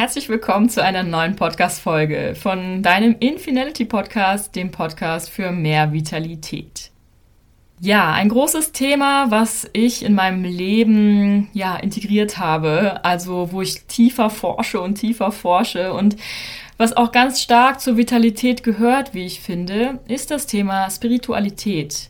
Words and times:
herzlich 0.00 0.30
willkommen 0.30 0.70
zu 0.70 0.82
einer 0.82 1.02
neuen 1.02 1.36
Podcast-Folge 1.36 2.34
von 2.34 2.82
deinem 2.82 3.16
Infinity 3.20 3.84
Podcast, 3.84 4.56
dem 4.56 4.70
Podcast 4.70 5.28
für 5.28 5.52
mehr 5.52 5.92
Vitalität. 5.92 6.90
Ja, 7.80 8.10
ein 8.10 8.30
großes 8.30 8.72
Thema, 8.72 9.30
was 9.30 9.68
ich 9.74 10.02
in 10.02 10.14
meinem 10.14 10.42
Leben 10.42 11.50
ja 11.52 11.76
integriert 11.76 12.38
habe, 12.38 13.04
also 13.04 13.52
wo 13.52 13.60
ich 13.60 13.84
tiefer 13.88 14.30
forsche 14.30 14.80
und 14.80 14.94
tiefer 14.94 15.32
forsche 15.32 15.92
und 15.92 16.16
was 16.78 16.96
auch 16.96 17.12
ganz 17.12 17.42
stark 17.42 17.78
zur 17.78 17.98
Vitalität 17.98 18.62
gehört, 18.62 19.12
wie 19.12 19.26
ich 19.26 19.40
finde, 19.40 19.98
ist 20.08 20.30
das 20.30 20.46
Thema 20.46 20.88
Spiritualität. 20.88 22.09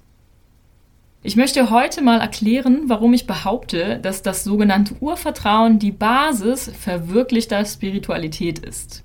Ich 1.22 1.36
möchte 1.36 1.68
heute 1.68 2.00
mal 2.00 2.18
erklären, 2.18 2.84
warum 2.86 3.12
ich 3.12 3.26
behaupte, 3.26 3.98
dass 3.98 4.22
das 4.22 4.42
sogenannte 4.42 4.94
Urvertrauen 5.00 5.78
die 5.78 5.92
Basis 5.92 6.72
verwirklichter 6.80 7.62
Spiritualität 7.66 8.58
ist. 8.58 9.04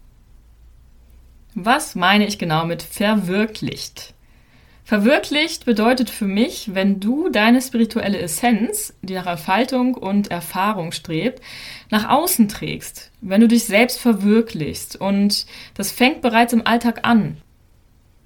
Was 1.56 1.94
meine 1.94 2.26
ich 2.26 2.40
genau 2.40 2.66
mit 2.66 2.84
verwirklicht? 2.84 4.14
Verwirklicht 4.86 5.66
bedeutet 5.66 6.10
für 6.10 6.28
mich, 6.28 6.74
wenn 6.74 7.02
du 7.02 7.28
deine 7.28 7.62
spirituelle 7.62 8.20
Essenz, 8.20 8.94
die 9.02 9.16
nach 9.16 9.26
Erfaltung 9.26 9.96
und 9.96 10.32
Erfahrung 10.32 10.94
strebt, 10.94 11.42
nach 11.90 12.08
außen 12.08 12.48
trägst, 12.48 13.12
wenn 13.20 13.42
du 13.42 13.48
dich 13.50 13.66
selbst 13.66 14.00
verwirklichst. 14.00 14.96
Und 15.02 15.48
das 15.74 15.92
fängt 15.92 16.22
bereits 16.22 16.54
im 16.54 16.66
Alltag 16.66 17.00
an. 17.04 17.38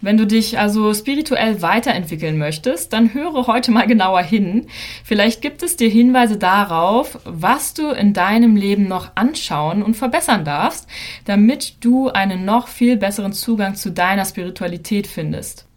Wenn 0.02 0.16
du 0.16 0.26
dich 0.26 0.58
also 0.58 0.94
spirituell 0.94 1.62
weiterentwickeln 1.62 2.38
möchtest, 2.38 2.94
dann 2.94 3.14
höre 3.14 3.47
heute 3.47 3.72
mal 3.72 3.86
genauer 3.86 4.22
hin. 4.22 4.67
Vielleicht 5.03 5.41
gibt 5.41 5.61
es 5.61 5.75
dir 5.75 5.89
Hinweise 5.89 6.38
darauf, 6.38 7.19
was 7.25 7.73
du 7.73 7.89
in 7.89 8.14
deinem 8.14 8.56
Leben 8.56 8.88
noch 8.88 9.11
anschauen 9.16 9.83
und 9.83 9.95
verbessern 9.95 10.45
darfst, 10.45 10.88
damit 11.25 11.83
du 11.83 12.08
einen 12.08 12.45
noch 12.45 12.69
viel 12.69 12.95
besseren 12.95 13.33
Zugang 13.33 13.75
zu 13.75 13.91
deiner 13.91 14.23
Spiritualität 14.23 15.06
findest 15.06 15.67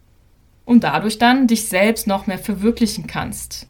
und 0.63 0.85
dadurch 0.85 1.19
dann 1.19 1.47
dich 1.47 1.67
selbst 1.67 2.07
noch 2.07 2.25
mehr 2.25 2.39
verwirklichen 2.39 3.07
kannst. 3.07 3.67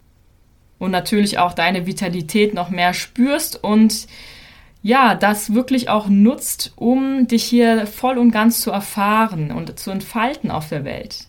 Und 0.78 0.92
natürlich 0.92 1.40
auch 1.40 1.54
deine 1.54 1.88
Vitalität 1.88 2.54
noch 2.54 2.70
mehr 2.70 2.94
spürst 2.94 3.64
und 3.64 4.08
ja, 4.84 5.16
das 5.16 5.54
wirklich 5.54 5.90
auch 5.90 6.08
nutzt, 6.10 6.74
um 6.76 7.26
dich 7.26 7.44
hier 7.44 7.88
voll 7.88 8.18
und 8.18 8.32
ganz 8.32 8.60
zu 8.60 8.70
erfahren 8.70 9.52
und 9.52 9.80
zu 9.80 9.90
entfalten 9.90 10.52
auf 10.52 10.68
der 10.68 10.84
Welt. 10.84 11.28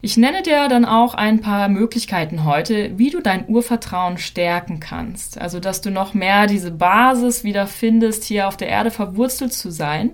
Ich 0.00 0.16
nenne 0.16 0.42
dir 0.42 0.68
dann 0.68 0.84
auch 0.84 1.14
ein 1.14 1.40
paar 1.40 1.68
Möglichkeiten 1.68 2.44
heute, 2.44 2.96
wie 2.98 3.10
du 3.10 3.20
dein 3.20 3.48
Urvertrauen 3.48 4.18
stärken 4.18 4.78
kannst. 4.78 5.40
Also, 5.40 5.58
dass 5.58 5.80
du 5.80 5.90
noch 5.90 6.14
mehr 6.14 6.46
diese 6.46 6.70
Basis 6.70 7.42
wieder 7.42 7.66
findest, 7.66 8.22
hier 8.22 8.46
auf 8.46 8.56
der 8.56 8.68
Erde 8.68 8.92
verwurzelt 8.92 9.52
zu 9.52 9.70
sein, 9.70 10.12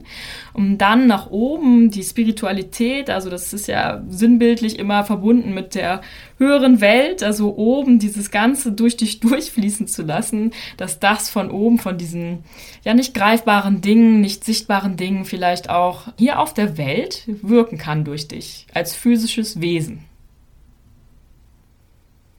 um 0.54 0.78
dann 0.78 1.08
nach 1.08 1.30
oben 1.30 1.90
die 1.90 2.04
Spiritualität, 2.04 3.10
also 3.10 3.28
das 3.28 3.52
ist 3.52 3.66
ja 3.66 4.02
sinnbildlich 4.08 4.78
immer 4.78 5.04
verbunden 5.04 5.52
mit 5.52 5.74
der 5.74 6.00
höheren 6.38 6.80
Welt, 6.80 7.24
also 7.24 7.56
oben 7.56 7.98
dieses 7.98 8.30
Ganze 8.30 8.70
durch 8.72 8.96
dich 8.96 9.20
durchfließen 9.20 9.88
zu 9.88 10.02
lassen, 10.02 10.52
dass 10.76 11.00
das 11.00 11.28
von 11.28 11.50
oben, 11.50 11.78
von 11.78 11.98
diesen 11.98 12.44
ja 12.84 12.94
nicht 12.94 13.14
greifbaren 13.14 13.80
Dingen, 13.80 14.20
nicht 14.20 14.44
sichtbaren 14.44 14.96
Dingen 14.96 15.24
vielleicht 15.24 15.70
auch 15.70 16.08
hier 16.16 16.38
auf 16.38 16.54
der 16.54 16.78
Welt 16.78 17.24
wirken 17.26 17.76
kann 17.76 18.04
durch 18.04 18.28
dich 18.28 18.66
als 18.72 18.94
physisches 18.94 19.60
Wesen. 19.60 20.04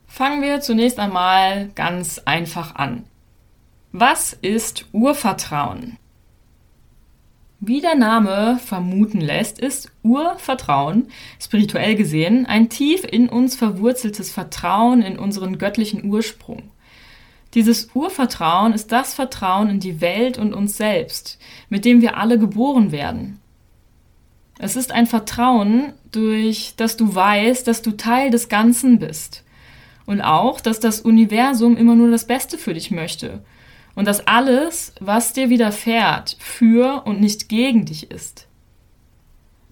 Fangen 0.07 0.41
wir 0.41 0.61
zunächst 0.61 0.99
einmal 0.99 1.67
ganz 1.75 2.21
einfach 2.23 2.75
an. 2.75 3.03
Was 3.91 4.31
ist 4.31 4.85
Urvertrauen? 4.93 5.97
Wie 7.61 7.79
der 7.79 7.95
Name 7.95 8.59
vermuten 8.63 9.21
lässt, 9.21 9.59
ist 9.59 9.89
Urvertrauen, 10.03 11.07
spirituell 11.39 11.95
gesehen, 11.95 12.45
ein 12.45 12.69
tief 12.69 13.05
in 13.09 13.29
uns 13.29 13.55
verwurzeltes 13.55 14.29
Vertrauen 14.29 15.01
in 15.01 15.17
unseren 15.17 15.57
göttlichen 15.57 16.05
Ursprung. 16.05 16.63
Dieses 17.53 17.89
Urvertrauen 17.93 18.73
ist 18.73 18.91
das 18.91 19.13
Vertrauen 19.13 19.69
in 19.69 19.79
die 19.79 20.01
Welt 20.01 20.37
und 20.37 20.53
uns 20.53 20.75
selbst, 20.75 21.39
mit 21.69 21.85
dem 21.85 22.01
wir 22.01 22.17
alle 22.17 22.37
geboren 22.37 22.91
werden. 22.91 23.39
Es 24.59 24.75
ist 24.75 24.91
ein 24.91 25.07
Vertrauen, 25.07 25.93
durch 26.11 26.73
das 26.75 26.97
du 26.97 27.15
weißt, 27.15 27.67
dass 27.67 27.81
du 27.81 27.91
Teil 27.91 28.31
des 28.31 28.49
Ganzen 28.49 28.99
bist. 28.99 29.43
Und 30.05 30.21
auch, 30.21 30.59
dass 30.59 30.81
das 30.81 31.01
Universum 31.01 31.77
immer 31.77 31.95
nur 31.95 32.11
das 32.11 32.27
Beste 32.27 32.57
für 32.57 32.73
dich 32.73 32.91
möchte 32.91 33.43
und 33.95 34.07
dass 34.07 34.27
alles, 34.27 34.93
was 34.99 35.33
dir 35.33 35.49
widerfährt, 35.49 36.37
für 36.39 37.03
und 37.05 37.21
nicht 37.21 37.49
gegen 37.49 37.85
dich 37.85 38.11
ist. 38.11 38.47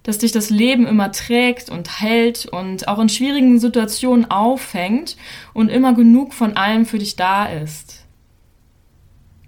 Dass 0.02 0.18
dich 0.18 0.32
das 0.32 0.50
Leben 0.50 0.88
immer 0.88 1.12
trägt 1.12 1.70
und 1.70 2.02
hält 2.02 2.46
und 2.46 2.88
auch 2.88 3.00
in 3.00 3.10
schwierigen 3.10 3.60
Situationen 3.60 4.30
auffängt 4.32 5.18
und 5.54 5.70
immer 5.70 5.94
genug 5.94 6.34
von 6.34 6.58
allem 6.58 6.86
für 6.86 7.00
dich 7.00 7.16
da 7.16 7.46
ist. 7.46 8.06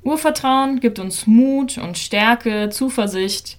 Urvertrauen 0.04 0.80
gibt 0.80 1.00
uns 1.00 1.26
Mut 1.26 1.78
und 1.80 1.98
Stärke, 1.98 2.70
Zuversicht, 2.70 3.58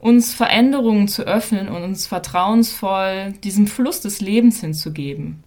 uns 0.00 0.34
Veränderungen 0.34 1.08
zu 1.08 1.22
öffnen 1.22 1.68
und 1.68 1.82
uns 1.82 2.06
vertrauensvoll 2.06 3.32
diesem 3.44 3.66
Fluss 3.66 4.00
des 4.00 4.20
Lebens 4.20 4.60
hinzugeben. 4.60 5.43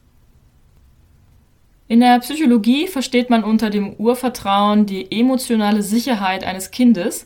In 1.90 2.02
der 2.02 2.20
Psychologie 2.20 2.88
versteht 2.88 3.30
man 3.30 3.44
unter 3.44 3.70
dem 3.70 3.94
Urvertrauen 3.94 4.86
die 4.86 5.10
emotionale 5.12 5.84
Sicherheit 5.84 6.44
eines 6.44 6.72
Kindes, 6.72 7.26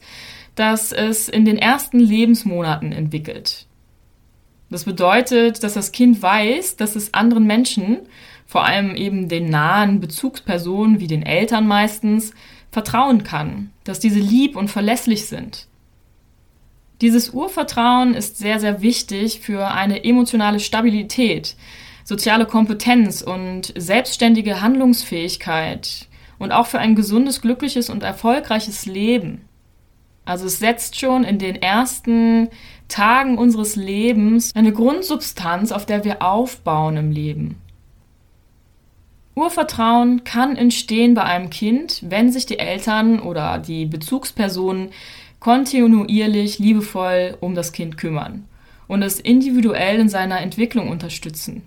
das 0.55 0.91
es 0.91 1.29
in 1.29 1.45
den 1.45 1.57
ersten 1.57 1.99
Lebensmonaten 1.99 2.91
entwickelt. 2.91 3.65
Das 4.69 4.83
bedeutet, 4.85 5.63
dass 5.63 5.73
das 5.73 5.91
Kind 5.91 6.21
weiß, 6.21 6.77
dass 6.77 6.95
es 6.95 7.13
anderen 7.13 7.45
Menschen, 7.45 7.99
vor 8.45 8.63
allem 8.65 8.95
eben 8.95 9.29
den 9.29 9.49
nahen 9.49 9.99
Bezugspersonen 9.99 10.99
wie 10.99 11.07
den 11.07 11.23
Eltern 11.23 11.67
meistens, 11.67 12.31
vertrauen 12.71 13.23
kann, 13.23 13.71
dass 13.83 13.99
diese 13.99 14.19
lieb 14.19 14.55
und 14.55 14.69
verlässlich 14.69 15.25
sind. 15.25 15.67
Dieses 17.01 17.31
Urvertrauen 17.31 18.13
ist 18.13 18.37
sehr, 18.37 18.59
sehr 18.59 18.81
wichtig 18.81 19.41
für 19.41 19.67
eine 19.71 20.03
emotionale 20.03 20.59
Stabilität, 20.59 21.55
soziale 22.03 22.45
Kompetenz 22.45 23.21
und 23.21 23.73
selbstständige 23.77 24.61
Handlungsfähigkeit 24.61 26.07
und 26.39 26.51
auch 26.51 26.67
für 26.67 26.79
ein 26.79 26.95
gesundes, 26.95 27.41
glückliches 27.41 27.89
und 27.89 28.03
erfolgreiches 28.03 28.85
Leben. 28.85 29.41
Also 30.25 30.45
es 30.45 30.59
setzt 30.59 30.99
schon 30.99 31.23
in 31.23 31.39
den 31.39 31.55
ersten 31.55 32.49
Tagen 32.87 33.37
unseres 33.37 33.75
Lebens 33.75 34.51
eine 34.55 34.71
Grundsubstanz, 34.71 35.71
auf 35.71 35.85
der 35.85 36.03
wir 36.03 36.21
aufbauen 36.21 36.97
im 36.97 37.11
Leben. 37.11 37.57
Urvertrauen 39.35 40.23
kann 40.23 40.57
entstehen 40.57 41.13
bei 41.13 41.23
einem 41.23 41.49
Kind, 41.49 42.03
wenn 42.07 42.31
sich 42.31 42.45
die 42.45 42.59
Eltern 42.59 43.19
oder 43.19 43.59
die 43.59 43.85
Bezugspersonen 43.85 44.89
kontinuierlich 45.39 46.59
liebevoll 46.59 47.37
um 47.39 47.55
das 47.55 47.71
Kind 47.71 47.97
kümmern 47.97 48.45
und 48.87 49.01
es 49.01 49.19
individuell 49.19 49.99
in 49.99 50.09
seiner 50.09 50.41
Entwicklung 50.41 50.89
unterstützen. 50.89 51.63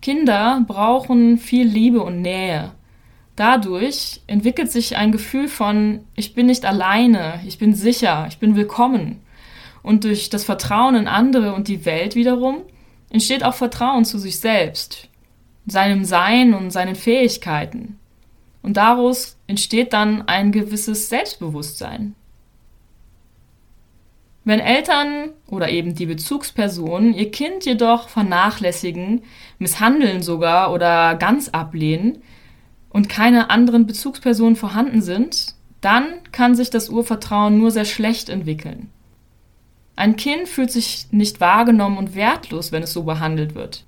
Kinder 0.00 0.64
brauchen 0.66 1.38
viel 1.38 1.66
Liebe 1.66 2.02
und 2.02 2.22
Nähe. 2.22 2.72
Dadurch 3.36 4.20
entwickelt 4.26 4.70
sich 4.70 4.96
ein 4.96 5.12
Gefühl 5.12 5.48
von, 5.48 6.00
ich 6.14 6.34
bin 6.34 6.46
nicht 6.46 6.64
alleine, 6.64 7.40
ich 7.46 7.58
bin 7.58 7.74
sicher, 7.74 8.26
ich 8.28 8.38
bin 8.38 8.56
willkommen. 8.56 9.20
Und 9.82 10.04
durch 10.04 10.28
das 10.28 10.44
Vertrauen 10.44 10.94
in 10.94 11.08
andere 11.08 11.54
und 11.54 11.68
die 11.68 11.84
Welt 11.84 12.14
wiederum 12.14 12.62
entsteht 13.10 13.44
auch 13.44 13.54
Vertrauen 13.54 14.04
zu 14.04 14.18
sich 14.18 14.38
selbst, 14.40 15.08
seinem 15.66 16.04
Sein 16.04 16.54
und 16.54 16.70
seinen 16.70 16.94
Fähigkeiten. 16.94 17.98
Und 18.62 18.76
daraus 18.76 19.36
entsteht 19.46 19.92
dann 19.92 20.26
ein 20.28 20.52
gewisses 20.52 21.08
Selbstbewusstsein. 21.08 22.14
Wenn 24.48 24.60
Eltern 24.60 25.32
oder 25.46 25.68
eben 25.68 25.94
die 25.94 26.06
Bezugspersonen 26.06 27.12
ihr 27.12 27.30
Kind 27.30 27.66
jedoch 27.66 28.08
vernachlässigen, 28.08 29.20
misshandeln 29.58 30.22
sogar 30.22 30.72
oder 30.72 31.16
ganz 31.16 31.50
ablehnen 31.50 32.22
und 32.88 33.10
keine 33.10 33.50
anderen 33.50 33.86
Bezugspersonen 33.86 34.56
vorhanden 34.56 35.02
sind, 35.02 35.48
dann 35.82 36.06
kann 36.32 36.54
sich 36.54 36.70
das 36.70 36.88
Urvertrauen 36.88 37.58
nur 37.58 37.70
sehr 37.70 37.84
schlecht 37.84 38.30
entwickeln. 38.30 38.88
Ein 39.96 40.16
Kind 40.16 40.48
fühlt 40.48 40.72
sich 40.72 41.08
nicht 41.10 41.42
wahrgenommen 41.42 41.98
und 41.98 42.14
wertlos, 42.14 42.72
wenn 42.72 42.82
es 42.82 42.94
so 42.94 43.02
behandelt 43.02 43.54
wird. 43.54 43.84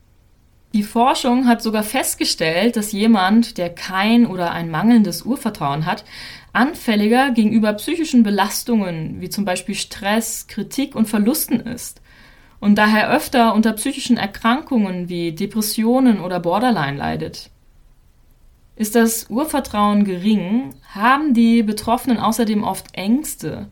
Die 0.72 0.84
Forschung 0.84 1.48
hat 1.48 1.62
sogar 1.62 1.82
festgestellt, 1.82 2.76
dass 2.76 2.92
jemand, 2.92 3.58
der 3.58 3.70
kein 3.70 4.24
oder 4.24 4.52
ein 4.52 4.70
mangelndes 4.70 5.22
Urvertrauen 5.22 5.84
hat, 5.84 6.04
anfälliger 6.52 7.32
gegenüber 7.32 7.72
psychischen 7.72 8.22
Belastungen 8.22 9.20
wie 9.20 9.28
zum 9.28 9.44
Beispiel 9.44 9.74
Stress, 9.74 10.46
Kritik 10.46 10.94
und 10.94 11.08
Verlusten 11.08 11.58
ist 11.58 12.00
und 12.60 12.76
daher 12.76 13.10
öfter 13.10 13.54
unter 13.54 13.72
psychischen 13.72 14.16
Erkrankungen 14.16 15.08
wie 15.08 15.32
Depressionen 15.32 16.20
oder 16.20 16.38
Borderline 16.38 16.98
leidet. 16.98 17.50
Ist 18.76 18.94
das 18.94 19.28
Urvertrauen 19.28 20.04
gering, 20.04 20.74
haben 20.94 21.34
die 21.34 21.62
Betroffenen 21.64 22.18
außerdem 22.18 22.62
oft 22.62 22.94
Ängste, 22.94 23.68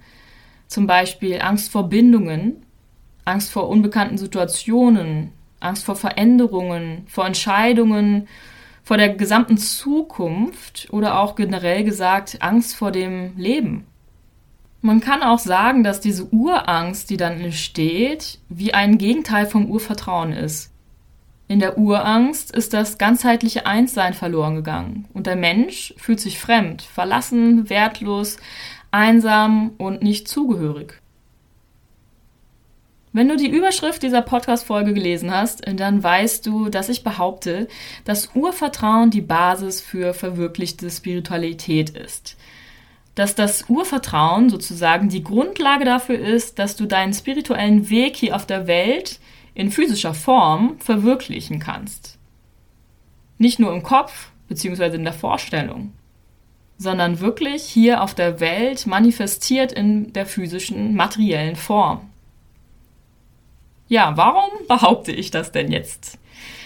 zum 0.66 0.86
Beispiel 0.86 1.40
Angst 1.40 1.70
vor 1.70 1.88
Bindungen, 1.88 2.64
Angst 3.24 3.50
vor 3.50 3.68
unbekannten 3.68 4.18
Situationen, 4.18 5.32
Angst 5.60 5.84
vor 5.84 5.96
Veränderungen, 5.96 7.06
vor 7.08 7.26
Entscheidungen, 7.26 8.28
vor 8.84 8.96
der 8.96 9.10
gesamten 9.10 9.58
Zukunft 9.58 10.88
oder 10.90 11.20
auch 11.20 11.34
generell 11.34 11.84
gesagt 11.84 12.38
Angst 12.40 12.75
vor 12.75 12.90
dem 12.90 13.37
Leben. 13.37 13.87
Man 14.81 15.00
kann 15.00 15.22
auch 15.22 15.40
sagen, 15.40 15.82
dass 15.82 16.00
diese 16.00 16.25
Urangst, 16.32 17.10
die 17.10 17.16
dann 17.16 17.40
entsteht, 17.40 18.38
wie 18.49 18.72
ein 18.72 18.96
Gegenteil 18.96 19.46
vom 19.46 19.66
Urvertrauen 19.66 20.32
ist. 20.32 20.72
In 21.49 21.58
der 21.58 21.78
Urangst 21.78 22.54
ist 22.54 22.75
das 22.75 22.99
ganzheitliche 22.99 23.66
Einssein 23.66 24.14
verloren 24.14 24.54
gegangen 24.54 25.06
und 25.14 25.26
der 25.26 25.37
Mensch 25.37 25.94
fühlt 25.96 26.20
sich 26.20 26.38
fremd, 26.38 26.82
verlassen, 26.82 27.69
wertlos, 27.70 28.37
einsam 28.90 29.72
und 29.78 30.02
nicht 30.02 30.28
zugehörig. 30.28 31.00
Wenn 33.18 33.28
du 33.28 33.36
die 33.36 33.50
Überschrift 33.50 34.04
dieser 34.04 34.22
Podcast-Folge 34.22 34.94
gelesen 34.94 35.34
hast, 35.34 35.62
dann 35.66 36.00
weißt 36.04 36.46
du, 36.46 36.68
dass 36.68 36.88
ich 36.88 37.02
behaupte, 37.02 37.66
dass 38.04 38.30
Urvertrauen 38.36 39.10
die 39.10 39.22
Basis 39.22 39.80
für 39.80 40.14
verwirklichte 40.14 40.88
Spiritualität 40.88 41.90
ist. 41.90 42.36
Dass 43.16 43.34
das 43.34 43.68
Urvertrauen 43.68 44.50
sozusagen 44.50 45.08
die 45.08 45.24
Grundlage 45.24 45.84
dafür 45.84 46.16
ist, 46.16 46.60
dass 46.60 46.76
du 46.76 46.86
deinen 46.86 47.12
spirituellen 47.12 47.90
Weg 47.90 48.14
hier 48.14 48.36
auf 48.36 48.46
der 48.46 48.68
Welt 48.68 49.18
in 49.52 49.72
physischer 49.72 50.14
Form 50.14 50.78
verwirklichen 50.78 51.58
kannst. 51.58 52.20
Nicht 53.36 53.58
nur 53.58 53.72
im 53.74 53.82
Kopf 53.82 54.30
bzw. 54.46 54.94
in 54.94 55.02
der 55.02 55.12
Vorstellung, 55.12 55.92
sondern 56.76 57.18
wirklich 57.18 57.64
hier 57.64 58.00
auf 58.00 58.14
der 58.14 58.38
Welt 58.38 58.86
manifestiert 58.86 59.72
in 59.72 60.12
der 60.12 60.24
physischen, 60.24 60.94
materiellen 60.94 61.56
Form. 61.56 62.07
Ja, 63.88 64.17
warum 64.17 64.50
behaupte 64.69 65.12
ich 65.12 65.31
das 65.31 65.50
denn 65.50 65.73
jetzt? 65.73 66.19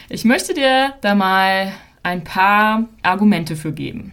Ich 0.09 0.25
möchte 0.25 0.55
dir 0.55 0.95
da 1.03 1.15
mal 1.15 1.73
ein 2.03 2.25
paar 2.25 2.89
Argumente 3.03 3.55
für 3.55 3.73
geben. 3.73 4.13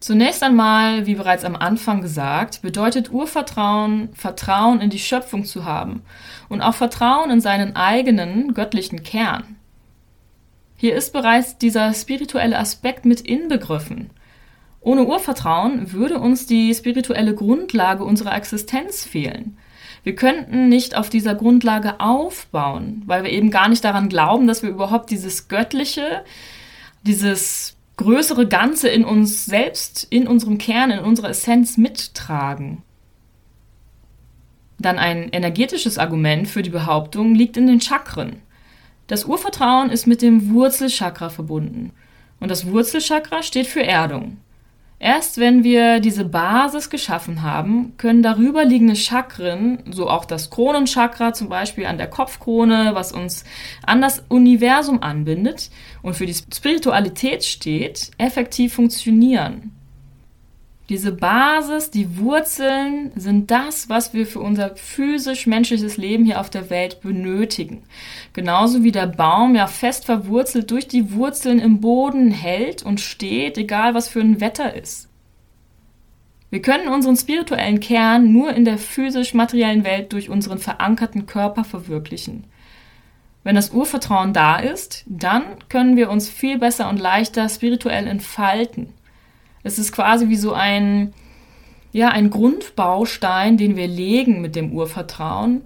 Zunächst 0.00 0.42
einmal, 0.42 1.06
wie 1.06 1.14
bereits 1.14 1.44
am 1.44 1.54
Anfang 1.54 2.00
gesagt, 2.00 2.62
bedeutet 2.62 3.12
Urvertrauen, 3.12 4.08
Vertrauen 4.14 4.80
in 4.80 4.88
die 4.88 4.98
Schöpfung 4.98 5.44
zu 5.44 5.66
haben 5.66 6.02
und 6.48 6.62
auch 6.62 6.74
Vertrauen 6.74 7.30
in 7.30 7.40
seinen 7.42 7.76
eigenen 7.76 8.54
göttlichen 8.54 9.02
Kern. 9.02 9.56
Hier 10.76 10.94
ist 10.94 11.12
bereits 11.12 11.58
dieser 11.58 11.92
spirituelle 11.92 12.58
Aspekt 12.58 13.04
mit 13.04 13.20
inbegriffen. 13.20 14.10
Ohne 14.80 15.04
Urvertrauen 15.04 15.92
würde 15.92 16.18
uns 16.18 16.46
die 16.46 16.74
spirituelle 16.74 17.34
Grundlage 17.34 18.04
unserer 18.04 18.34
Existenz 18.34 19.04
fehlen. 19.04 19.58
Wir 20.04 20.14
könnten 20.14 20.68
nicht 20.68 20.96
auf 20.96 21.08
dieser 21.08 21.34
Grundlage 21.34 21.98
aufbauen, 21.98 23.02
weil 23.06 23.24
wir 23.24 23.32
eben 23.32 23.50
gar 23.50 23.68
nicht 23.68 23.82
daran 23.84 24.10
glauben, 24.10 24.46
dass 24.46 24.62
wir 24.62 24.68
überhaupt 24.68 25.10
dieses 25.10 25.48
Göttliche, 25.48 26.22
dieses 27.02 27.76
größere 27.96 28.46
Ganze 28.46 28.88
in 28.88 29.04
uns 29.04 29.46
selbst, 29.46 30.06
in 30.10 30.28
unserem 30.28 30.58
Kern, 30.58 30.90
in 30.90 30.98
unserer 30.98 31.30
Essenz 31.30 31.78
mittragen. 31.78 32.82
Dann 34.78 34.98
ein 34.98 35.30
energetisches 35.30 35.96
Argument 35.96 36.48
für 36.48 36.62
die 36.62 36.70
Behauptung 36.70 37.34
liegt 37.34 37.56
in 37.56 37.66
den 37.66 37.80
Chakren. 37.80 38.42
Das 39.06 39.24
Urvertrauen 39.24 39.88
ist 39.88 40.06
mit 40.06 40.20
dem 40.20 40.52
Wurzelchakra 40.52 41.30
verbunden. 41.30 41.92
Und 42.40 42.50
das 42.50 42.66
Wurzelchakra 42.66 43.42
steht 43.42 43.66
für 43.66 43.82
Erdung. 43.82 44.38
Erst 45.04 45.36
wenn 45.36 45.64
wir 45.64 46.00
diese 46.00 46.24
Basis 46.24 46.88
geschaffen 46.88 47.42
haben, 47.42 47.92
können 47.98 48.22
darüber 48.22 48.64
liegende 48.64 48.96
Chakren, 48.96 49.80
so 49.90 50.08
auch 50.08 50.24
das 50.24 50.48
Kronenchakra 50.48 51.34
zum 51.34 51.50
Beispiel 51.50 51.84
an 51.84 51.98
der 51.98 52.06
Kopfkrone, 52.06 52.92
was 52.94 53.12
uns 53.12 53.44
an 53.84 54.00
das 54.00 54.24
Universum 54.30 55.02
anbindet 55.02 55.68
und 56.00 56.14
für 56.14 56.24
die 56.24 56.32
Spiritualität 56.32 57.44
steht, 57.44 58.12
effektiv 58.16 58.72
funktionieren. 58.72 59.72
Diese 60.90 61.12
Basis, 61.12 61.90
die 61.90 62.18
Wurzeln 62.18 63.10
sind 63.16 63.50
das, 63.50 63.88
was 63.88 64.12
wir 64.12 64.26
für 64.26 64.40
unser 64.40 64.76
physisch-menschliches 64.76 65.96
Leben 65.96 66.26
hier 66.26 66.40
auf 66.40 66.50
der 66.50 66.68
Welt 66.68 67.00
benötigen. 67.00 67.84
Genauso 68.34 68.84
wie 68.84 68.92
der 68.92 69.06
Baum 69.06 69.54
ja 69.54 69.66
fest 69.66 70.04
verwurzelt 70.04 70.70
durch 70.70 70.86
die 70.86 71.12
Wurzeln 71.12 71.58
im 71.58 71.80
Boden 71.80 72.30
hält 72.30 72.82
und 72.82 73.00
steht, 73.00 73.56
egal 73.56 73.94
was 73.94 74.08
für 74.08 74.20
ein 74.20 74.42
Wetter 74.42 74.74
ist. 74.74 75.08
Wir 76.50 76.60
können 76.60 76.88
unseren 76.88 77.16
spirituellen 77.16 77.80
Kern 77.80 78.30
nur 78.30 78.52
in 78.52 78.66
der 78.66 78.76
physisch-materiellen 78.76 79.84
Welt 79.84 80.12
durch 80.12 80.28
unseren 80.28 80.58
verankerten 80.58 81.24
Körper 81.24 81.64
verwirklichen. 81.64 82.44
Wenn 83.42 83.56
das 83.56 83.70
Urvertrauen 83.70 84.34
da 84.34 84.56
ist, 84.56 85.04
dann 85.06 85.42
können 85.70 85.96
wir 85.96 86.10
uns 86.10 86.28
viel 86.28 86.58
besser 86.58 86.90
und 86.90 87.00
leichter 87.00 87.48
spirituell 87.48 88.06
entfalten. 88.06 88.92
Es 89.64 89.78
ist 89.78 89.92
quasi 89.92 90.28
wie 90.28 90.36
so 90.36 90.52
ein, 90.52 91.12
ja, 91.90 92.10
ein 92.10 92.30
Grundbaustein, 92.30 93.56
den 93.56 93.76
wir 93.76 93.88
legen 93.88 94.40
mit 94.40 94.54
dem 94.54 94.72
Urvertrauen, 94.72 95.62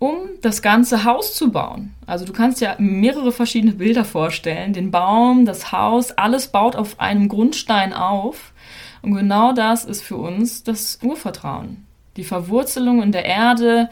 um 0.00 0.16
das 0.42 0.62
ganze 0.62 1.04
Haus 1.04 1.34
zu 1.34 1.52
bauen. 1.52 1.94
Also 2.06 2.24
du 2.24 2.32
kannst 2.32 2.60
ja 2.60 2.74
mehrere 2.78 3.30
verschiedene 3.30 3.74
Bilder 3.74 4.04
vorstellen. 4.04 4.72
Den 4.72 4.90
Baum, 4.90 5.44
das 5.44 5.70
Haus, 5.70 6.12
alles 6.12 6.48
baut 6.48 6.74
auf 6.74 6.98
einem 6.98 7.28
Grundstein 7.28 7.92
auf. 7.92 8.52
Und 9.02 9.14
genau 9.14 9.52
das 9.52 9.84
ist 9.84 10.02
für 10.02 10.16
uns 10.16 10.64
das 10.64 10.98
Urvertrauen. 11.02 11.84
Die 12.16 12.24
Verwurzelung 12.24 13.02
in 13.02 13.12
der 13.12 13.26
Erde, 13.26 13.90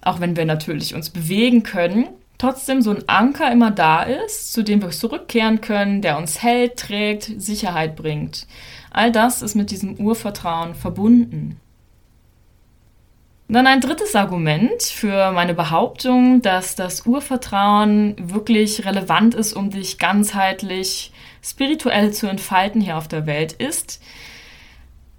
auch 0.00 0.20
wenn 0.20 0.36
wir 0.36 0.44
natürlich 0.44 0.94
uns 0.94 1.10
bewegen 1.10 1.62
können, 1.62 2.06
trotzdem 2.38 2.82
so 2.82 2.90
ein 2.90 3.08
Anker 3.08 3.50
immer 3.50 3.70
da 3.70 4.02
ist, 4.02 4.52
zu 4.52 4.62
dem 4.62 4.82
wir 4.82 4.90
zurückkehren 4.90 5.60
können, 5.60 6.02
der 6.02 6.18
uns 6.18 6.42
hält, 6.42 6.76
trägt, 6.76 7.32
Sicherheit 7.40 7.96
bringt. 7.96 8.46
All 8.90 9.12
das 9.12 9.42
ist 9.42 9.54
mit 9.54 9.70
diesem 9.70 9.94
Urvertrauen 9.94 10.74
verbunden. 10.74 11.60
Dann 13.48 13.68
ein 13.68 13.80
drittes 13.80 14.16
Argument 14.16 14.82
für 14.82 15.30
meine 15.30 15.54
Behauptung, 15.54 16.42
dass 16.42 16.74
das 16.74 17.06
Urvertrauen 17.06 18.16
wirklich 18.18 18.84
relevant 18.84 19.36
ist, 19.36 19.52
um 19.52 19.70
dich 19.70 19.98
ganzheitlich 19.98 21.12
spirituell 21.42 22.12
zu 22.12 22.26
entfalten 22.26 22.80
hier 22.80 22.96
auf 22.96 23.06
der 23.06 23.26
Welt, 23.26 23.52
ist, 23.52 24.02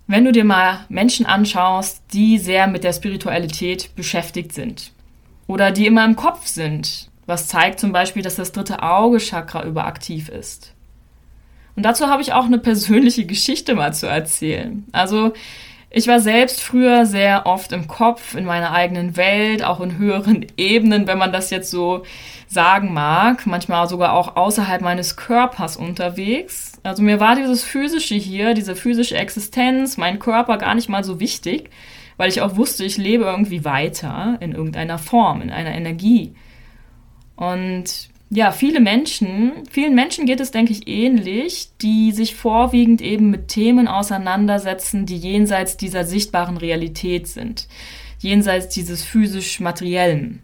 wenn 0.08 0.26
du 0.26 0.34
dir 0.34 0.44
mal 0.44 0.86
Menschen 0.90 1.26
anschaust, 1.26 2.02
die 2.12 2.38
sehr 2.38 2.68
mit 2.68 2.84
der 2.84 2.94
Spiritualität 2.94 3.96
beschäftigt 3.96 4.54
sind 4.54 4.92
oder 5.48 5.72
die 5.72 5.86
immer 5.86 6.04
im 6.04 6.18
Kopf 6.18 6.48
sind, 6.48 7.07
was 7.28 7.48
zeigt 7.48 7.80
zum 7.80 7.92
Beispiel, 7.92 8.24
dass 8.24 8.36
das 8.36 8.52
dritte 8.52 8.82
Auge-Chakra 8.82 9.64
überaktiv 9.66 10.30
ist. 10.30 10.74
Und 11.76 11.84
dazu 11.84 12.08
habe 12.08 12.24
ich 12.24 12.34
auch 12.34 12.46
eine 12.46 12.58
persönliche 12.58 13.26
Geschichte 13.28 13.76
mal 13.76 13.94
zu 13.94 14.08
erzählen. 14.08 14.86
Also 14.92 15.34
ich 15.90 16.08
war 16.08 16.20
selbst 16.20 16.62
früher 16.62 17.06
sehr 17.06 17.46
oft 17.46 17.72
im 17.72 17.88
Kopf, 17.88 18.36
in 18.36 18.44
meiner 18.44 18.72
eigenen 18.72 19.16
Welt, 19.16 19.64
auch 19.64 19.80
in 19.80 19.98
höheren 19.98 20.46
Ebenen, 20.58 21.08
wenn 21.08 21.18
man 21.18 21.32
das 21.32 21.50
jetzt 21.50 21.70
so 21.70 22.04
sagen 22.48 22.94
mag, 22.94 23.46
manchmal 23.46 23.88
sogar 23.88 24.14
auch 24.14 24.36
außerhalb 24.36 24.82
meines 24.82 25.16
Körpers 25.18 25.78
unterwegs. 25.78 26.74
Also 26.84 27.04
mir 27.04 27.20
war 27.20 27.36
dieses 27.36 27.64
physische 27.64 28.16
hier, 28.16 28.54
diese 28.54 28.76
physische 28.76 29.16
Existenz, 29.16 29.98
mein 29.98 30.20
Körper 30.20 30.58
gar 30.58 30.76
nicht 30.76 30.90
mal 30.90 31.04
so 31.04 31.20
wichtig, 31.20 31.70
weil 32.16 32.30
ich 32.30 32.42
auch 32.42 32.56
wusste, 32.56 32.84
ich 32.84 32.98
lebe 32.98 33.26
irgendwie 33.26 33.66
weiter 33.66 34.38
in 34.40 34.54
irgendeiner 34.54 34.98
Form, 34.98 35.42
in 35.42 35.52
einer 35.52 35.76
Energie. 35.76 36.34
Und 37.38 38.10
ja, 38.30 38.52
viele 38.52 38.82
Menschen, 38.82 39.54
vielen 39.72 39.96
Menschen 39.96 40.26
geht 40.26 40.42
es, 40.42 40.52
denke 40.52 40.74
ich, 40.74 40.88
ähnlich, 40.88 41.70
die 41.82 42.12
sich 42.12 42.36
vorwiegend 42.36 43.02
eben 43.02 43.30
mit 43.30 43.48
Themen 43.48 43.88
auseinandersetzen, 43.88 45.06
die 45.06 45.16
jenseits 45.16 45.78
dieser 45.78 46.04
sichtbaren 46.04 46.58
Realität 46.58 47.28
sind, 47.28 47.70
jenseits 48.20 48.68
dieses 48.68 49.04
physisch-materiellen. 49.06 50.42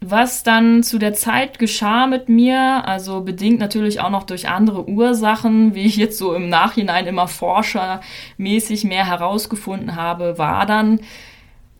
Was 0.00 0.42
dann 0.42 0.82
zu 0.82 0.98
der 0.98 1.14
Zeit 1.14 1.58
geschah 1.58 2.06
mit 2.06 2.28
mir, 2.28 2.86
also 2.86 3.22
bedingt 3.22 3.58
natürlich 3.58 4.00
auch 4.00 4.10
noch 4.10 4.24
durch 4.24 4.48
andere 4.48 4.86
Ursachen, 4.88 5.74
wie 5.74 5.86
ich 5.86 5.96
jetzt 5.96 6.18
so 6.18 6.34
im 6.34 6.48
Nachhinein 6.48 7.06
immer 7.06 7.28
forschermäßig 7.28 8.84
mehr 8.84 9.06
herausgefunden 9.06 9.96
habe, 9.96 10.36
war 10.38 10.66
dann, 10.66 11.00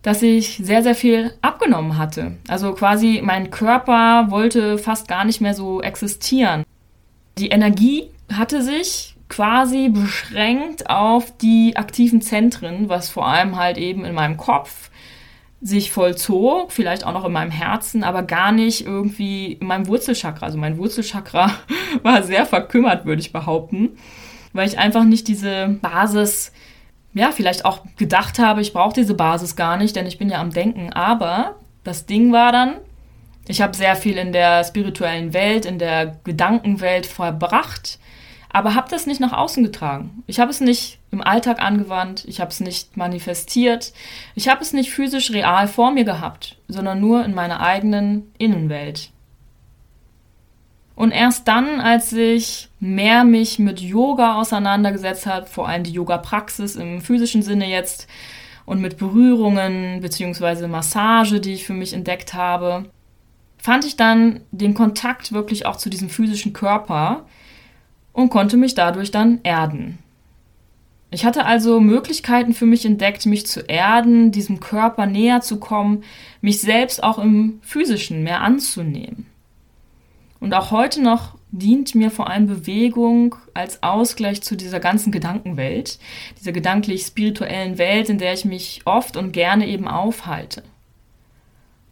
dass 0.05 0.21
ich 0.21 0.57
sehr, 0.61 0.83
sehr 0.83 0.93
viel 0.93 1.33
abgenommen 1.41 1.97
hatte. 1.97 2.33
Also 2.47 2.73
quasi 2.73 3.21
mein 3.23 3.49
Körper 3.49 4.27
wollte 4.29 4.77
fast 4.77 5.07
gar 5.07 5.25
nicht 5.25 5.41
mehr 5.41 5.55
so 5.55 5.81
existieren. 5.81 6.63
Die 7.39 7.47
Energie 7.47 8.11
hatte 8.31 8.61
sich 8.61 9.15
quasi 9.29 9.89
beschränkt 9.89 10.91
auf 10.91 11.35
die 11.35 11.75
aktiven 11.75 12.21
Zentren, 12.21 12.87
was 12.87 13.09
vor 13.09 13.27
allem 13.27 13.55
halt 13.55 13.79
eben 13.79 14.05
in 14.05 14.13
meinem 14.13 14.37
Kopf 14.37 14.91
sich 15.59 15.91
vollzog, 15.91 16.71
vielleicht 16.71 17.03
auch 17.03 17.13
noch 17.13 17.25
in 17.25 17.31
meinem 17.31 17.49
Herzen, 17.49 18.03
aber 18.03 18.21
gar 18.21 18.51
nicht 18.51 18.85
irgendwie 18.85 19.53
in 19.53 19.65
meinem 19.65 19.87
Wurzelchakra. 19.87 20.45
Also 20.45 20.59
mein 20.59 20.77
Wurzelchakra 20.77 21.49
war 22.03 22.21
sehr 22.21 22.45
verkümmert, 22.45 23.07
würde 23.07 23.21
ich 23.21 23.33
behaupten, 23.33 23.97
weil 24.53 24.67
ich 24.67 24.77
einfach 24.77 25.03
nicht 25.03 25.27
diese 25.27 25.79
Basis, 25.81 26.51
ja, 27.15 27.31
vielleicht 27.31 27.65
auch 27.65 27.79
gedacht 27.97 28.37
habe, 28.37 28.61
ich 28.61 28.73
brauche 28.73 28.93
diese 28.93 29.15
Basis 29.15 29.55
gar 29.55 29.77
nicht, 29.77 29.95
denn 29.95 30.05
ich 30.05 30.19
bin 30.19 30.29
ja 30.29 30.39
am 30.39 30.51
Denken. 30.51 30.93
Aber 30.93 31.55
das 31.83 32.05
Ding 32.05 32.31
war 32.31 32.51
dann, 32.51 32.75
ich 33.47 33.61
habe 33.61 33.75
sehr 33.75 33.95
viel 33.95 34.17
in 34.17 34.31
der 34.31 34.63
spirituellen 34.63 35.33
Welt, 35.33 35.65
in 35.65 35.79
der 35.79 36.17
Gedankenwelt 36.23 37.07
verbracht 37.07 37.97
aber 38.55 38.73
habe 38.73 38.87
das 38.89 39.05
nicht 39.05 39.19
nach 39.19 39.33
außen 39.33 39.65
getragen. 39.65 40.23
Ich 40.27 40.39
habe 40.39 40.49
es 40.49 40.61
nicht 40.61 40.99
im 41.11 41.21
Alltag 41.21 41.61
angewandt, 41.61 42.23
ich 42.25 42.39
habe 42.39 42.51
es 42.51 42.61
nicht 42.61 42.95
manifestiert, 42.95 43.91
ich 44.33 44.47
habe 44.47 44.61
es 44.61 44.71
nicht 44.71 44.91
physisch 44.91 45.31
real 45.31 45.67
vor 45.67 45.91
mir 45.91 46.05
gehabt, 46.05 46.55
sondern 46.69 47.01
nur 47.01 47.25
in 47.25 47.33
meiner 47.33 47.59
eigenen 47.59 48.31
Innenwelt. 48.37 49.11
Und 50.95 51.11
erst 51.11 51.47
dann, 51.47 51.81
als 51.81 52.13
ich 52.13 52.69
mehr 52.79 53.23
mich 53.25 53.59
mit 53.59 53.81
Yoga 53.81 54.35
auseinandergesetzt 54.35 55.25
habe, 55.25 55.45
vor 55.45 55.67
allem 55.67 55.83
die 55.83 55.91
Yoga-Praxis 55.91 56.75
im 56.75 57.01
physischen 57.01 57.41
Sinne 57.41 57.69
jetzt 57.69 58.07
und 58.65 58.81
mit 58.81 58.97
Berührungen 58.97 59.99
bzw. 60.01 60.67
Massage, 60.67 61.41
die 61.41 61.53
ich 61.53 61.65
für 61.65 61.73
mich 61.73 61.93
entdeckt 61.93 62.33
habe, 62.33 62.85
fand 63.57 63.85
ich 63.85 63.97
dann 63.97 64.41
den 64.51 64.73
Kontakt 64.73 65.33
wirklich 65.33 65.65
auch 65.65 65.75
zu 65.75 65.89
diesem 65.89 66.09
physischen 66.09 66.53
Körper, 66.53 67.25
und 68.15 68.29
konnte 68.29 68.57
mich 68.57 68.73
dadurch 68.73 69.11
dann 69.11 69.41
erden. 69.43 69.99
Ich 71.11 71.25
hatte 71.25 71.45
also 71.45 71.79
Möglichkeiten 71.79 72.53
für 72.53 72.65
mich 72.65 72.85
entdeckt, 72.85 73.25
mich 73.25 73.45
zu 73.45 73.59
erden, 73.59 74.31
diesem 74.31 74.59
Körper 74.59 75.05
näher 75.05 75.41
zu 75.41 75.59
kommen, 75.59 76.03
mich 76.41 76.61
selbst 76.61 77.03
auch 77.03 77.19
im 77.19 77.59
physischen 77.61 78.23
mehr 78.23 78.41
anzunehmen. 78.41 79.27
Und 80.45 80.53
auch 80.53 80.69
heute 80.69 81.01
noch 81.01 81.33
dient 81.49 81.95
mir 81.95 82.11
vor 82.11 82.29
allem 82.29 82.45
Bewegung 82.45 83.33
als 83.55 83.81
Ausgleich 83.81 84.43
zu 84.43 84.55
dieser 84.55 84.79
ganzen 84.79 85.11
Gedankenwelt, 85.11 85.97
dieser 86.39 86.51
gedanklich-spirituellen 86.51 87.79
Welt, 87.79 88.09
in 88.09 88.19
der 88.19 88.33
ich 88.33 88.45
mich 88.45 88.81
oft 88.85 89.17
und 89.17 89.31
gerne 89.31 89.67
eben 89.67 89.87
aufhalte. 89.87 90.61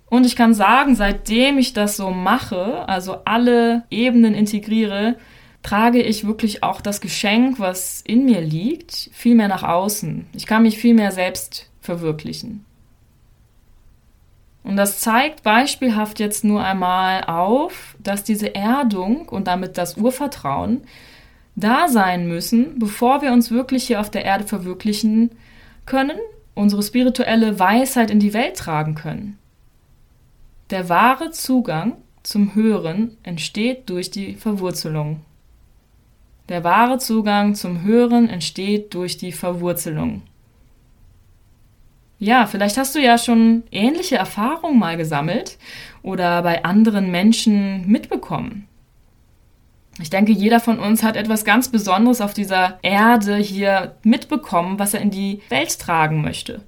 Und 0.06 0.28
ich 0.28 0.36
kann 0.36 0.54
sagen, 0.54 0.94
seitdem 0.94 1.58
ich 1.58 1.74
das 1.74 1.98
so 1.98 2.12
mache, 2.12 2.88
also 2.88 3.22
alle 3.26 3.86
Ebenen 3.90 4.36
integriere, 4.36 5.16
trage 5.64 6.04
ich 6.04 6.28
wirklich 6.28 6.62
auch 6.62 6.80
das 6.80 7.02
Geschenk, 7.02 7.60
was 7.60 8.02
in 8.02 8.24
mir 8.24 8.42
liegt, 8.42 9.10
viel 9.14 9.34
mehr 9.34 9.48
nach 9.48 9.64
außen. 9.64 10.28
Ich 10.36 10.46
kann 10.46 10.62
mich 10.62 10.78
viel 10.78 10.94
mehr 10.94 11.12
selbst 11.12 11.72
verwirklichen. 11.82 12.66
Und 14.64 14.78
das 14.78 15.00
zeigt 15.00 15.44
beispielhaft 15.44 16.20
jetzt 16.20 16.44
nur 16.44 16.64
einmal 16.64 17.26
auf, 17.26 17.96
dass 18.00 18.24
diese 18.24 18.56
Erdung 18.56 19.28
und 19.28 19.48
damit 19.48 19.78
das 19.78 19.98
Urvertrauen 19.98 20.82
da 21.56 21.88
sein 21.88 22.28
müssen, 22.28 22.80
bevor 22.80 23.22
wir 23.22 23.32
uns 23.32 23.52
wirklich 23.52 23.86
hier 23.86 24.00
auf 24.00 24.10
der 24.10 24.26
Erde 24.26 24.46
verwirklichen 24.46 25.32
können, 25.86 26.18
unsere 26.56 26.82
spirituelle 26.82 27.60
Weisheit 27.60 28.10
in 28.10 28.20
die 28.20 28.34
Welt 28.34 28.58
tragen 28.58 28.96
können. 28.96 29.38
Der 30.70 30.90
wahre 30.90 31.32
Zugang 31.32 31.98
zum 32.24 32.56
Hören 32.56 33.18
entsteht 33.24 33.90
durch 33.90 34.12
die 34.12 34.36
Verwurzelung. 34.36 35.22
Der 36.50 36.64
wahre 36.64 36.98
Zugang 36.98 37.56
zum 37.56 37.84
Hören 37.84 38.30
entsteht 38.30 38.94
durch 38.94 39.18
die 39.18 39.32
Verwurzelung. 39.32 40.24
Ja, 42.24 42.48
vielleicht 42.48 42.78
hast 42.78 42.96
du 42.96 43.02
ja 43.02 43.18
schon 43.18 43.64
ähnliche 43.70 44.16
Erfahrungen 44.16 44.80
mal 44.80 44.96
gesammelt 44.96 45.58
oder 46.04 46.42
bei 46.42 46.64
anderen 46.64 47.12
Menschen 47.12 47.86
mitbekommen. 47.86 48.70
Ich 50.02 50.10
denke, 50.10 50.32
jeder 50.32 50.62
von 50.62 50.80
uns 50.80 51.04
hat 51.04 51.18
etwas 51.18 51.44
ganz 51.44 51.68
Besonderes 51.68 52.22
auf 52.22 52.34
dieser 52.34 52.80
Erde 52.82 53.36
hier 53.36 53.98
mitbekommen, 54.04 54.80
was 54.80 54.94
er 54.94 55.02
in 55.02 55.12
die 55.12 55.42
Welt 55.50 55.78
tragen 55.78 56.22
möchte. 56.22 56.62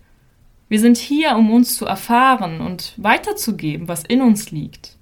Wir 0.67 0.81
sind 0.81 0.97
hier, 0.97 1.37
um 1.37 1.49
uns 1.49 1.77
zu 1.77 1.85
erfahren 1.85 2.59
und 2.59 2.93
weiterzugeben, 2.97 3.87
was 3.87 4.03
in 4.03 4.21
uns 4.21 4.51
liegt. 4.51 4.97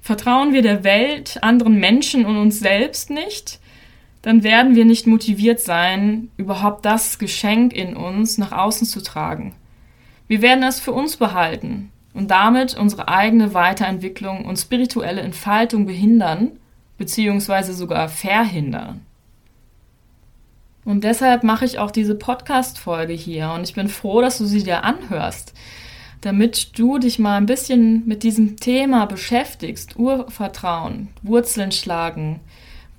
Vertrauen 0.00 0.54
wir 0.54 0.62
der 0.62 0.82
Welt, 0.82 1.42
anderen 1.42 1.78
Menschen 1.78 2.24
und 2.24 2.38
uns 2.38 2.58
selbst 2.58 3.10
nicht, 3.10 3.60
dann 4.24 4.42
werden 4.42 4.74
wir 4.74 4.86
nicht 4.86 5.06
motiviert 5.06 5.60
sein, 5.60 6.30
überhaupt 6.38 6.86
das 6.86 7.18
Geschenk 7.18 7.74
in 7.74 7.94
uns 7.94 8.38
nach 8.38 8.52
außen 8.52 8.86
zu 8.86 9.02
tragen. 9.02 9.54
Wir 10.28 10.40
werden 10.40 10.64
es 10.64 10.80
für 10.80 10.92
uns 10.92 11.18
behalten 11.18 11.90
und 12.14 12.30
damit 12.30 12.74
unsere 12.74 13.08
eigene 13.08 13.52
Weiterentwicklung 13.52 14.46
und 14.46 14.56
spirituelle 14.56 15.20
Entfaltung 15.20 15.84
behindern 15.84 16.52
bzw. 16.96 17.72
sogar 17.72 18.08
verhindern. 18.08 19.02
Und 20.86 21.04
deshalb 21.04 21.44
mache 21.44 21.66
ich 21.66 21.78
auch 21.78 21.90
diese 21.90 22.14
Podcast-Folge 22.14 23.12
hier 23.12 23.52
und 23.54 23.64
ich 23.64 23.74
bin 23.74 23.88
froh, 23.88 24.22
dass 24.22 24.38
du 24.38 24.46
sie 24.46 24.62
dir 24.62 24.84
anhörst 24.84 25.52
damit 26.24 26.78
du 26.78 26.98
dich 26.98 27.18
mal 27.18 27.36
ein 27.36 27.44
bisschen 27.44 28.06
mit 28.06 28.22
diesem 28.22 28.56
Thema 28.56 29.04
beschäftigst. 29.04 29.98
Urvertrauen, 29.98 31.08
Wurzeln 31.22 31.70
schlagen, 31.70 32.40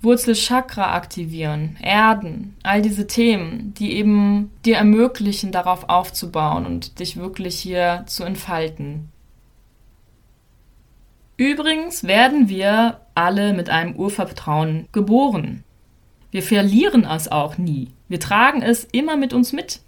Wurzelchakra 0.06 0.94
aktivieren, 0.96 1.76
Erden, 1.82 2.56
all 2.64 2.82
diese 2.82 3.08
Themen, 3.08 3.74
die 3.74 3.94
eben 3.94 4.52
dir 4.64 4.78
ermöglichen, 4.78 5.52
darauf 5.52 5.90
aufzubauen 5.90 6.66
und 6.66 7.00
dich 7.00 7.18
wirklich 7.18 7.60
hier 7.60 8.04
zu 8.08 8.24
entfalten. 8.24 9.10
Übrigens 11.38 12.06
werden 12.06 12.48
wir 12.48 13.02
alle 13.14 13.54
mit 13.54 13.70
einem 13.70 13.96
Urvertrauen 13.98 14.88
geboren. 14.94 15.66
Wir 16.32 16.44
verlieren 16.44 17.06
es 17.06 17.30
auch 17.30 17.58
nie. 17.58 17.90
Wir 18.08 18.20
tragen 18.20 18.62
es 18.62 18.86
immer 18.86 19.18
mit 19.18 19.34
uns 19.34 19.52
mit. 19.52 19.82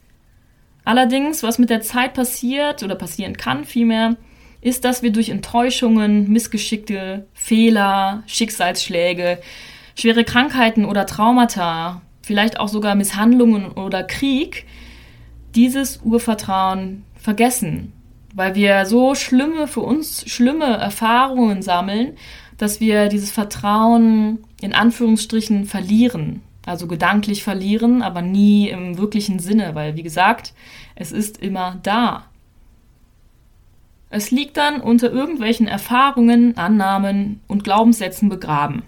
Allerdings, 0.83 1.43
was 1.43 1.59
mit 1.59 1.69
der 1.69 1.81
Zeit 1.81 2.13
passiert 2.13 2.83
oder 2.83 2.95
passieren 2.95 3.37
kann 3.37 3.63
vielmehr, 3.63 4.15
ist, 4.61 4.85
dass 4.85 5.03
wir 5.03 5.11
durch 5.11 5.29
Enttäuschungen, 5.29 6.29
Missgeschickte, 6.31 7.27
Fehler, 7.33 8.23
Schicksalsschläge, 8.25 9.39
schwere 9.97 10.23
Krankheiten 10.23 10.85
oder 10.85 11.05
Traumata, 11.05 12.01
vielleicht 12.21 12.59
auch 12.59 12.67
sogar 12.67 12.95
Misshandlungen 12.95 13.71
oder 13.71 14.03
Krieg, 14.03 14.65
dieses 15.55 16.01
Urvertrauen 16.03 17.03
vergessen, 17.15 17.93
weil 18.33 18.53
wir 18.53 18.85
so 18.85 19.15
schlimme, 19.15 19.67
für 19.67 19.81
uns 19.81 20.29
schlimme 20.29 20.65
Erfahrungen 20.65 21.61
sammeln, 21.61 22.15
dass 22.57 22.79
wir 22.79 23.09
dieses 23.09 23.31
Vertrauen 23.31 24.39
in 24.61 24.73
Anführungsstrichen 24.73 25.65
verlieren. 25.65 26.41
Also 26.65 26.87
gedanklich 26.87 27.43
verlieren, 27.43 28.01
aber 28.01 28.21
nie 28.21 28.69
im 28.69 28.97
wirklichen 28.97 29.39
Sinne, 29.39 29.73
weil 29.73 29.95
wie 29.95 30.03
gesagt, 30.03 30.53
es 30.95 31.11
ist 31.11 31.41
immer 31.41 31.79
da. 31.81 32.25
Es 34.09 34.31
liegt 34.31 34.57
dann 34.57 34.81
unter 34.81 35.11
irgendwelchen 35.11 35.67
Erfahrungen, 35.67 36.57
Annahmen 36.57 37.41
und 37.47 37.63
Glaubenssätzen 37.63 38.29
begraben. 38.29 38.83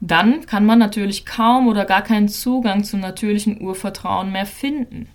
Dann 0.00 0.44
kann 0.46 0.66
man 0.66 0.78
natürlich 0.78 1.24
kaum 1.24 1.68
oder 1.68 1.84
gar 1.84 2.02
keinen 2.02 2.28
Zugang 2.28 2.84
zum 2.84 3.00
natürlichen 3.00 3.60
Urvertrauen 3.60 4.30
mehr 4.30 4.46
finden, 4.46 5.08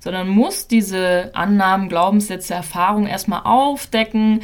sondern 0.00 0.28
muss 0.28 0.68
diese 0.68 1.30
Annahmen, 1.34 1.88
Glaubenssätze, 1.88 2.54
Erfahrungen 2.54 3.06
erstmal 3.06 3.42
aufdecken 3.44 4.40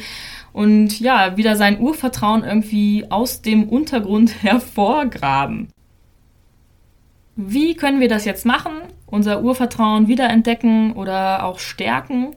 und 0.53 0.99
ja, 0.99 1.37
wieder 1.37 1.55
sein 1.55 1.79
Urvertrauen 1.79 2.43
irgendwie 2.43 3.05
aus 3.09 3.41
dem 3.41 3.67
Untergrund 3.67 4.43
hervorgraben. 4.43 5.69
Wie 7.35 7.75
können 7.75 8.01
wir 8.01 8.09
das 8.09 8.25
jetzt 8.25 8.45
machen? 8.45 8.73
Unser 9.05 9.41
Urvertrauen 9.41 10.07
wiederentdecken 10.07 10.91
oder 10.91 11.45
auch 11.45 11.57
stärken? 11.57 12.35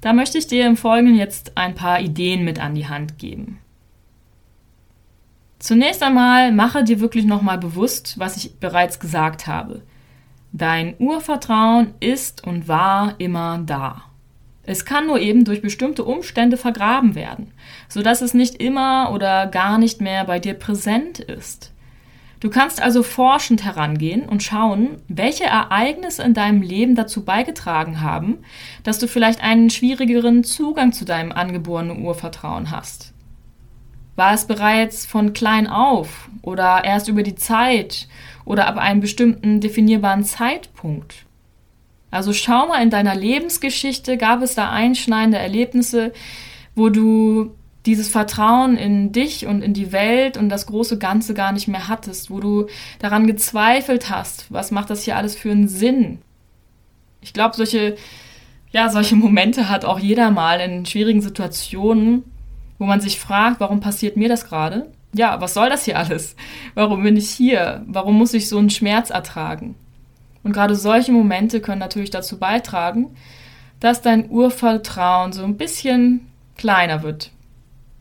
Da 0.00 0.12
möchte 0.12 0.38
ich 0.38 0.46
dir 0.46 0.66
im 0.66 0.76
Folgenden 0.76 1.16
jetzt 1.16 1.56
ein 1.56 1.74
paar 1.74 2.00
Ideen 2.00 2.44
mit 2.44 2.60
an 2.60 2.74
die 2.74 2.88
Hand 2.88 3.18
geben. 3.18 3.58
Zunächst 5.58 6.02
einmal 6.02 6.52
mache 6.52 6.84
dir 6.84 7.00
wirklich 7.00 7.24
nochmal 7.24 7.58
bewusst, 7.58 8.18
was 8.18 8.36
ich 8.36 8.58
bereits 8.60 9.00
gesagt 9.00 9.46
habe. 9.46 9.82
Dein 10.52 10.94
Urvertrauen 10.98 11.94
ist 12.00 12.46
und 12.46 12.68
war 12.68 13.14
immer 13.18 13.60
da. 13.66 14.02
Es 14.62 14.84
kann 14.84 15.06
nur 15.06 15.18
eben 15.18 15.44
durch 15.44 15.62
bestimmte 15.62 16.04
Umstände 16.04 16.56
vergraben 16.56 17.14
werden, 17.14 17.52
sodass 17.88 18.20
es 18.20 18.34
nicht 18.34 18.56
immer 18.56 19.10
oder 19.12 19.46
gar 19.46 19.78
nicht 19.78 20.00
mehr 20.00 20.24
bei 20.24 20.38
dir 20.38 20.54
präsent 20.54 21.18
ist. 21.18 21.72
Du 22.40 22.50
kannst 22.50 22.80
also 22.80 23.02
forschend 23.02 23.64
herangehen 23.64 24.28
und 24.28 24.44
schauen, 24.44 25.02
welche 25.08 25.44
Ereignisse 25.44 26.22
in 26.22 26.34
deinem 26.34 26.62
Leben 26.62 26.94
dazu 26.94 27.24
beigetragen 27.24 28.00
haben, 28.00 28.38
dass 28.84 28.98
du 28.98 29.08
vielleicht 29.08 29.42
einen 29.42 29.70
schwierigeren 29.70 30.44
Zugang 30.44 30.92
zu 30.92 31.04
deinem 31.04 31.32
angeborenen 31.32 32.04
Urvertrauen 32.04 32.70
hast. 32.70 33.12
War 34.18 34.34
es 34.34 34.46
bereits 34.46 35.06
von 35.06 35.32
klein 35.32 35.68
auf 35.68 36.28
oder 36.42 36.82
erst 36.84 37.06
über 37.06 37.22
die 37.22 37.36
Zeit 37.36 38.08
oder 38.44 38.66
ab 38.66 38.76
einem 38.76 39.00
bestimmten 39.00 39.60
definierbaren 39.60 40.24
Zeitpunkt? 40.24 41.24
Also 42.10 42.32
schau 42.32 42.66
mal 42.66 42.82
in 42.82 42.90
deiner 42.90 43.14
Lebensgeschichte, 43.14 44.16
gab 44.16 44.42
es 44.42 44.56
da 44.56 44.72
einschneidende 44.72 45.38
Erlebnisse, 45.38 46.12
wo 46.74 46.88
du 46.88 47.54
dieses 47.86 48.08
Vertrauen 48.08 48.76
in 48.76 49.12
dich 49.12 49.46
und 49.46 49.62
in 49.62 49.72
die 49.72 49.92
Welt 49.92 50.36
und 50.36 50.48
das 50.48 50.66
große 50.66 50.98
Ganze 50.98 51.32
gar 51.32 51.52
nicht 51.52 51.68
mehr 51.68 51.86
hattest, 51.86 52.28
wo 52.28 52.40
du 52.40 52.66
daran 52.98 53.28
gezweifelt 53.28 54.10
hast, 54.10 54.52
was 54.52 54.72
macht 54.72 54.90
das 54.90 55.04
hier 55.04 55.16
alles 55.16 55.36
für 55.36 55.52
einen 55.52 55.68
Sinn? 55.68 56.18
Ich 57.20 57.32
glaube, 57.32 57.54
solche, 57.54 57.94
ja, 58.72 58.90
solche 58.90 59.14
Momente 59.14 59.68
hat 59.68 59.84
auch 59.84 60.00
jeder 60.00 60.32
mal 60.32 60.58
in 60.58 60.86
schwierigen 60.86 61.20
Situationen, 61.20 62.24
wo 62.78 62.86
man 62.86 63.00
sich 63.00 63.18
fragt, 63.18 63.60
warum 63.60 63.80
passiert 63.80 64.16
mir 64.16 64.28
das 64.28 64.46
gerade? 64.46 64.90
Ja, 65.12 65.40
was 65.40 65.54
soll 65.54 65.68
das 65.68 65.84
hier 65.84 65.98
alles? 65.98 66.36
Warum 66.74 67.02
bin 67.02 67.16
ich 67.16 67.30
hier? 67.30 67.82
Warum 67.86 68.16
muss 68.16 68.34
ich 68.34 68.48
so 68.48 68.58
einen 68.58 68.70
Schmerz 68.70 69.10
ertragen? 69.10 69.74
Und 70.42 70.52
gerade 70.52 70.76
solche 70.76 71.12
Momente 71.12 71.60
können 71.60 71.80
natürlich 71.80 72.10
dazu 72.10 72.38
beitragen, 72.38 73.16
dass 73.80 74.02
dein 74.02 74.30
Urvertrauen 74.30 75.32
so 75.32 75.44
ein 75.44 75.56
bisschen 75.56 76.28
kleiner 76.56 77.02
wird. 77.02 77.32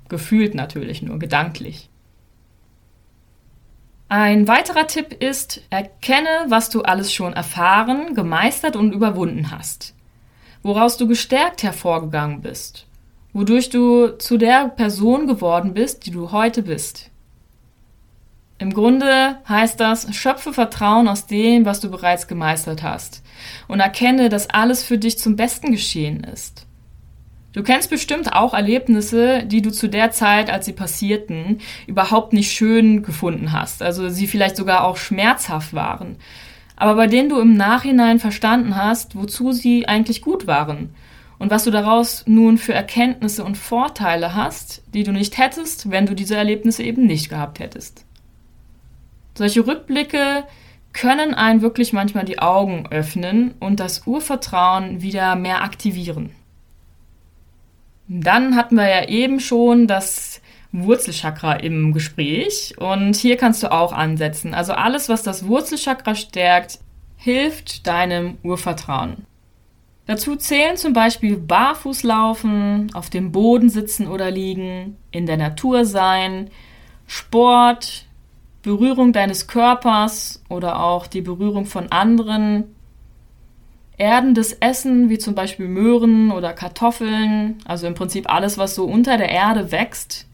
Gefühlt 0.10 0.54
natürlich 0.54 1.02
nur, 1.02 1.20
gedanklich. 1.20 1.90
Ein 4.10 4.48
weiterer 4.48 4.88
Tipp 4.88 5.12
ist, 5.22 5.62
erkenne, 5.70 6.46
was 6.48 6.70
du 6.70 6.84
alles 6.84 7.12
schon 7.12 7.34
erfahren, 7.34 8.16
gemeistert 8.16 8.76
und 8.76 8.94
überwunden 8.94 9.52
hast. 9.52 9.94
Woraus 10.64 10.98
du 10.98 11.08
gestärkt 11.08 11.64
hervorgegangen 11.64 12.42
bist 12.42 12.87
wodurch 13.38 13.70
du 13.70 14.18
zu 14.18 14.40
der 14.40 14.68
Person 14.68 15.28
geworden 15.28 15.76
bist, 15.76 16.08
die 16.08 16.12
du 16.12 16.32
heute 16.32 16.64
bist. 16.64 17.12
Im 18.58 18.74
Grunde 18.74 19.38
heißt 19.48 19.80
das, 19.80 20.16
schöpfe 20.16 20.54
Vertrauen 20.54 21.08
aus 21.08 21.28
dem, 21.28 21.64
was 21.64 21.80
du 21.80 21.92
bereits 21.92 22.28
gemeistert 22.28 22.82
hast 22.82 23.22
und 23.68 23.80
erkenne, 23.80 24.30
dass 24.30 24.50
alles 24.50 24.82
für 24.84 24.98
dich 24.98 25.20
zum 25.20 25.36
Besten 25.36 25.72
geschehen 25.72 26.24
ist. 26.24 26.66
Du 27.54 27.62
kennst 27.62 27.92
bestimmt 27.92 28.34
auch 28.34 28.56
Erlebnisse, 28.56 29.44
die 29.44 29.62
du 29.62 29.72
zu 29.72 29.88
der 29.88 30.10
Zeit, 30.10 30.50
als 30.50 30.66
sie 30.66 30.74
passierten, 30.74 31.60
überhaupt 31.86 32.34
nicht 32.34 32.52
schön 32.52 33.04
gefunden 33.04 33.52
hast, 33.52 33.84
also 33.84 34.10
sie 34.10 34.26
vielleicht 34.26 34.58
sogar 34.58 34.84
auch 34.84 34.98
schmerzhaft 34.98 35.76
waren, 35.76 36.16
aber 36.76 36.96
bei 36.96 37.06
denen 37.06 37.30
du 37.30 37.40
im 37.40 37.54
Nachhinein 37.54 38.18
verstanden 38.18 38.76
hast, 38.76 39.16
wozu 39.16 39.52
sie 39.52 39.88
eigentlich 39.88 40.24
gut 40.24 40.48
waren 40.48 40.90
und 41.40 41.52
was 41.52 41.64
du 41.64 41.72
daraus 41.72 42.24
nun 42.26 42.58
für 42.58 42.74
Erkenntnisse 42.74 43.44
und 43.44 43.58
Vorteile 43.58 44.34
hast, 44.34 44.84
die 44.94 45.04
du 45.04 45.12
nicht 45.12 45.38
hättest, 45.38 45.92
wenn 45.92 46.06
du 46.06 46.16
diese 46.16 46.36
Erlebnisse 46.36 46.84
eben 46.84 47.06
nicht 47.06 47.30
gehabt 47.30 47.60
hättest. 47.60 48.06
Solche 49.36 49.68
Rückblicke 49.68 50.44
können 50.94 51.36
einen 51.36 51.62
wirklich 51.62 51.94
manchmal 51.94 52.26
die 52.26 52.40
Augen 52.40 52.88
öffnen 52.90 53.54
und 53.60 53.80
das 53.80 54.08
Urvertrauen 54.08 55.02
wieder 55.02 55.36
mehr 55.36 55.64
aktivieren. 55.64 56.32
Dann 58.08 58.56
hatten 58.56 58.76
wir 58.76 58.88
ja 58.88 59.08
eben 59.08 59.40
schon 59.40 59.86
das 59.86 60.42
Wurzelchakra 60.72 61.54
im 61.54 61.94
Gespräch 61.94 62.74
und 62.78 63.16
hier 63.16 63.38
kannst 63.38 63.62
du 63.64 63.72
auch 63.72 63.94
ansetzen. 63.94 64.54
Also 64.54 64.74
alles, 64.74 65.08
was 65.08 65.24
das 65.24 65.46
Wurzelchakra 65.46 66.16
stärkt, 66.16 66.80
hilft 67.18 67.86
deinem 67.86 68.38
Urvertrauen. 68.44 69.26
Dazu 70.08 70.38
zählen 70.38 70.78
zum 70.78 70.94
Beispiel 70.94 71.36
barfuß 71.36 72.04
laufen, 72.04 72.90
auf 72.94 73.10
dem 73.10 73.34
Boden 73.34 73.70
sitzen 73.70 74.08
oder 74.08 74.32
liegen, 74.32 74.96
in 75.12 75.26
der 75.26 75.36
Natur 75.36 75.84
sein, 75.84 76.50
Sport, 77.08 78.06
Berührung 78.64 79.12
deines 79.12 79.48
Körpers 79.48 80.42
oder 80.48 80.82
auch 80.82 81.08
die 81.08 81.22
Berührung 81.22 81.66
von 81.66 81.92
anderen, 81.92 82.74
erdendes 83.98 84.54
Essen 84.54 85.10
wie 85.10 85.18
zum 85.18 85.36
Beispiel 85.36 85.68
Möhren 85.68 86.32
oder 86.32 86.54
Kartoffeln, 86.54 87.58
also 87.66 87.86
im 87.86 87.94
Prinzip 87.94 88.32
alles, 88.32 88.58
was 88.58 88.76
so 88.76 88.86
unter 88.86 89.18
der 89.18 89.30
Erde 89.30 89.74
wächst, 89.74 90.26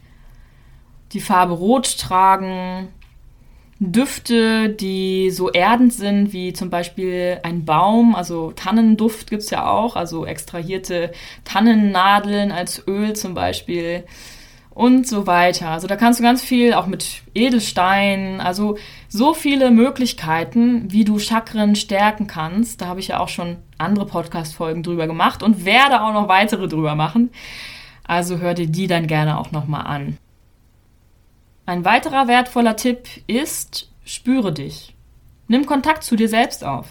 die 1.12 1.20
Farbe 1.20 1.54
Rot 1.54 1.98
tragen, 1.98 2.88
Düfte, 3.80 4.68
die 4.68 5.30
so 5.30 5.50
erdend 5.50 5.92
sind, 5.92 6.32
wie 6.32 6.52
zum 6.52 6.70
Beispiel 6.70 7.40
ein 7.42 7.64
Baum, 7.64 8.14
also 8.14 8.52
Tannenduft 8.52 9.30
gibt 9.30 9.42
es 9.42 9.50
ja 9.50 9.68
auch, 9.68 9.96
also 9.96 10.24
extrahierte 10.26 11.12
Tannennadeln 11.44 12.52
als 12.52 12.86
Öl 12.86 13.14
zum 13.14 13.34
Beispiel 13.34 14.04
und 14.70 15.06
so 15.06 15.26
weiter. 15.26 15.70
Also 15.70 15.86
da 15.86 15.96
kannst 15.96 16.20
du 16.20 16.24
ganz 16.24 16.42
viel 16.42 16.74
auch 16.74 16.86
mit 16.86 17.22
Edelsteinen, 17.34 18.40
also 18.40 18.76
so 19.08 19.34
viele 19.34 19.70
Möglichkeiten, 19.70 20.90
wie 20.92 21.04
du 21.04 21.18
Chakren 21.18 21.76
stärken 21.76 22.26
kannst. 22.26 22.80
Da 22.80 22.86
habe 22.86 23.00
ich 23.00 23.08
ja 23.08 23.20
auch 23.20 23.28
schon 23.28 23.56
andere 23.78 24.06
Podcast-Folgen 24.06 24.82
drüber 24.82 25.06
gemacht 25.06 25.42
und 25.42 25.64
werde 25.64 26.02
auch 26.02 26.12
noch 26.12 26.28
weitere 26.28 26.68
drüber 26.68 26.94
machen. 26.94 27.30
Also 28.04 28.38
hör 28.38 28.54
dir 28.54 28.66
die 28.66 28.86
dann 28.86 29.06
gerne 29.06 29.38
auch 29.38 29.52
nochmal 29.52 29.86
an. 29.86 30.18
Ein 31.66 31.84
weiterer 31.84 32.28
wertvoller 32.28 32.76
Tipp 32.76 33.08
ist, 33.26 33.90
spüre 34.04 34.52
dich. 34.52 34.94
Nimm 35.48 35.64
Kontakt 35.66 36.04
zu 36.04 36.16
dir 36.16 36.28
selbst 36.28 36.64
auf. 36.64 36.86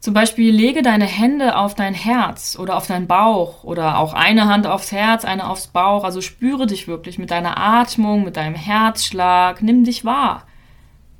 Zum 0.00 0.12
Beispiel 0.14 0.54
lege 0.54 0.82
deine 0.82 1.06
Hände 1.06 1.56
auf 1.56 1.74
dein 1.74 1.94
Herz 1.94 2.56
oder 2.58 2.76
auf 2.76 2.86
deinen 2.86 3.06
Bauch 3.06 3.64
oder 3.64 3.98
auch 3.98 4.12
eine 4.12 4.46
Hand 4.46 4.66
aufs 4.66 4.92
Herz, 4.92 5.24
eine 5.24 5.48
aufs 5.48 5.68
Bauch. 5.68 6.04
Also 6.04 6.20
spüre 6.20 6.66
dich 6.66 6.86
wirklich 6.86 7.18
mit 7.18 7.30
deiner 7.30 7.58
Atmung, 7.58 8.24
mit 8.24 8.36
deinem 8.36 8.54
Herzschlag. 8.54 9.62
Nimm 9.62 9.84
dich 9.84 10.04
wahr. 10.04 10.44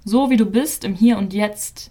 So 0.04 0.30
wie 0.30 0.36
du 0.36 0.46
bist 0.46 0.84
im 0.84 0.94
Hier 0.94 1.18
und 1.18 1.32
Jetzt. 1.32 1.90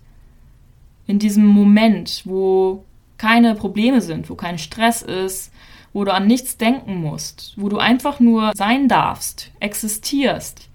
In 1.08 1.20
diesem 1.20 1.46
Moment, 1.46 2.22
wo 2.26 2.86
keine 3.18 3.56
Probleme 3.56 4.02
sind, 4.02 4.30
wo 4.30 4.36
kein 4.36 4.58
Stress 4.58 5.02
ist, 5.02 5.52
wo 5.96 6.04
du 6.04 6.14
an 6.14 6.28
nichts 6.28 6.58
denken 6.58 6.96
musst, 6.96 7.54
wo 7.56 7.70
du 7.70 7.78
einfach 7.78 8.20
nur 8.20 8.52
sein 8.54 8.90
darfst, 8.90 9.52
existierst. 9.62 10.68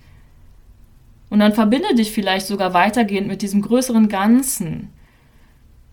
Und 1.29 1.41
dann 1.41 1.53
verbinde 1.53 1.95
dich 1.95 2.11
vielleicht 2.11 2.47
sogar 2.47 2.73
weitergehend 2.73 3.29
mit 3.29 3.43
diesem 3.43 3.61
größeren 3.61 4.09
Ganzen. 4.09 4.89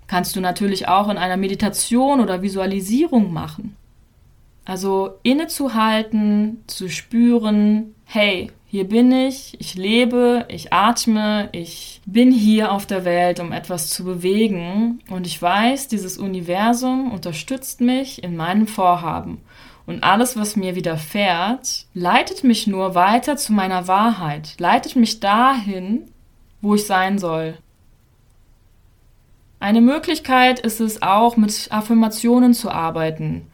Kannst 0.07 0.37
du 0.37 0.39
natürlich 0.39 0.87
auch 0.87 1.09
in 1.09 1.17
einer 1.17 1.35
Meditation 1.35 2.21
oder 2.21 2.41
Visualisierung 2.41 3.33
machen. 3.33 3.75
Also 4.63 5.15
innezuhalten, 5.23 6.63
zu 6.67 6.87
spüren, 6.87 7.95
hey, 8.05 8.49
hier 8.69 8.87
bin 8.87 9.11
ich, 9.13 9.55
ich 9.59 9.75
lebe, 9.75 10.45
ich 10.49 10.73
atme, 10.73 11.49
ich 11.53 12.01
bin 12.05 12.31
hier 12.31 12.71
auf 12.71 12.85
der 12.85 13.05
Welt, 13.05 13.39
um 13.39 13.53
etwas 13.53 13.89
zu 13.89 14.03
bewegen 14.03 14.99
und 15.09 15.25
ich 15.25 15.41
weiß, 15.41 15.87
dieses 15.87 16.17
Universum 16.17 17.11
unterstützt 17.11 17.79
mich 17.79 18.23
in 18.23 18.35
meinem 18.35 18.67
Vorhaben 18.67 19.41
und 19.87 20.03
alles, 20.03 20.37
was 20.37 20.57
mir 20.57 20.75
widerfährt, 20.75 21.85
leitet 21.93 22.43
mich 22.43 22.67
nur 22.67 22.93
weiter 22.93 23.37
zu 23.37 23.53
meiner 23.53 23.87
Wahrheit, 23.87 24.55
leitet 24.59 24.97
mich 24.97 25.21
dahin, 25.21 26.11
wo 26.61 26.75
ich 26.75 26.85
sein 26.85 27.17
soll. 27.17 27.57
Eine 29.59 29.81
Möglichkeit 29.81 30.59
ist 30.59 30.81
es 30.81 31.01
auch, 31.01 31.37
mit 31.37 31.69
Affirmationen 31.71 32.53
zu 32.53 32.69
arbeiten. 32.69 33.47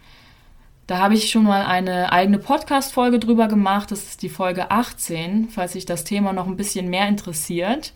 Da 0.86 0.98
habe 0.98 1.14
ich 1.14 1.30
schon 1.30 1.44
mal 1.44 1.66
eine 1.66 2.12
eigene 2.12 2.40
Podcast-Folge 2.40 3.18
drüber 3.18 3.48
gemacht. 3.48 3.92
Das 3.92 4.04
ist 4.04 4.22
die 4.22 4.30
Folge 4.30 4.70
18, 4.70 5.48
falls 5.50 5.74
sich 5.74 5.86
das 5.86 6.04
Thema 6.04 6.34
noch 6.34 6.46
ein 6.48 6.58
bisschen 6.58 6.90
mehr 6.90 7.08
interessiert. 7.08 7.94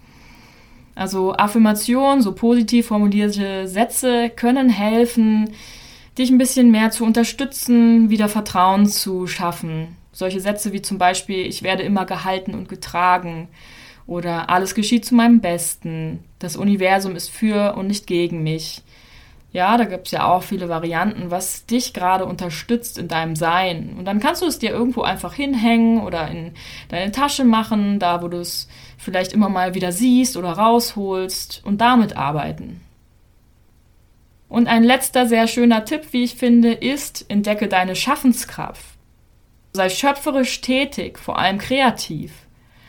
Also 0.95 1.33
Affirmationen, 1.35 2.21
so 2.21 2.31
positiv 2.31 2.87
formulierte 2.87 3.67
Sätze 3.67 4.29
können 4.29 4.69
helfen, 4.69 5.51
dich 6.17 6.31
ein 6.31 6.37
bisschen 6.37 6.71
mehr 6.71 6.89
zu 6.89 7.03
unterstützen, 7.03 8.09
wieder 8.09 8.29
Vertrauen 8.29 8.87
zu 8.87 9.27
schaffen. 9.27 9.97
Solche 10.13 10.39
Sätze 10.39 10.71
wie 10.71 10.81
zum 10.81 10.97
Beispiel, 10.97 11.45
ich 11.45 11.63
werde 11.63 11.83
immer 11.83 12.05
gehalten 12.05 12.55
und 12.55 12.69
getragen 12.69 13.49
oder 14.07 14.49
alles 14.49 14.73
geschieht 14.73 15.05
zu 15.05 15.13
meinem 15.13 15.41
Besten, 15.41 16.23
das 16.39 16.55
Universum 16.55 17.15
ist 17.15 17.29
für 17.29 17.75
und 17.75 17.87
nicht 17.87 18.07
gegen 18.07 18.41
mich. 18.41 18.81
Ja, 19.53 19.77
da 19.77 19.85
gibt 19.85 20.07
es 20.07 20.11
ja 20.11 20.25
auch 20.25 20.43
viele 20.43 20.67
Varianten, 20.67 21.31
was 21.31 21.65
dich 21.65 21.93
gerade 21.93 22.25
unterstützt 22.25 22.97
in 22.97 23.07
deinem 23.07 23.35
Sein. 23.35 23.95
Und 23.97 24.05
dann 24.05 24.19
kannst 24.19 24.41
du 24.41 24.45
es 24.45 24.59
dir 24.59 24.71
irgendwo 24.71 25.01
einfach 25.01 25.33
hinhängen 25.33 26.01
oder 26.01 26.27
in 26.27 26.51
deine 26.89 27.11
Tasche 27.11 27.45
machen, 27.45 27.99
da 27.99 28.21
wo 28.21 28.27
du 28.27 28.39
es 28.39 28.67
vielleicht 28.97 29.31
immer 29.31 29.49
mal 29.49 29.73
wieder 29.73 29.91
siehst 29.91 30.35
oder 30.35 30.51
rausholst 30.51 31.61
und 31.65 31.79
damit 31.79 32.17
arbeiten. 32.17 32.81
Und 34.49 34.67
ein 34.67 34.83
letzter 34.83 35.27
sehr 35.27 35.47
schöner 35.47 35.85
Tipp, 35.85 36.07
wie 36.11 36.23
ich 36.23 36.35
finde, 36.35 36.71
ist, 36.71 37.29
entdecke 37.29 37.67
deine 37.67 37.95
Schaffenskraft. 37.95 38.85
Sei 39.73 39.89
schöpferisch 39.89 40.61
tätig, 40.61 41.19
vor 41.19 41.37
allem 41.37 41.57
kreativ. 41.57 42.31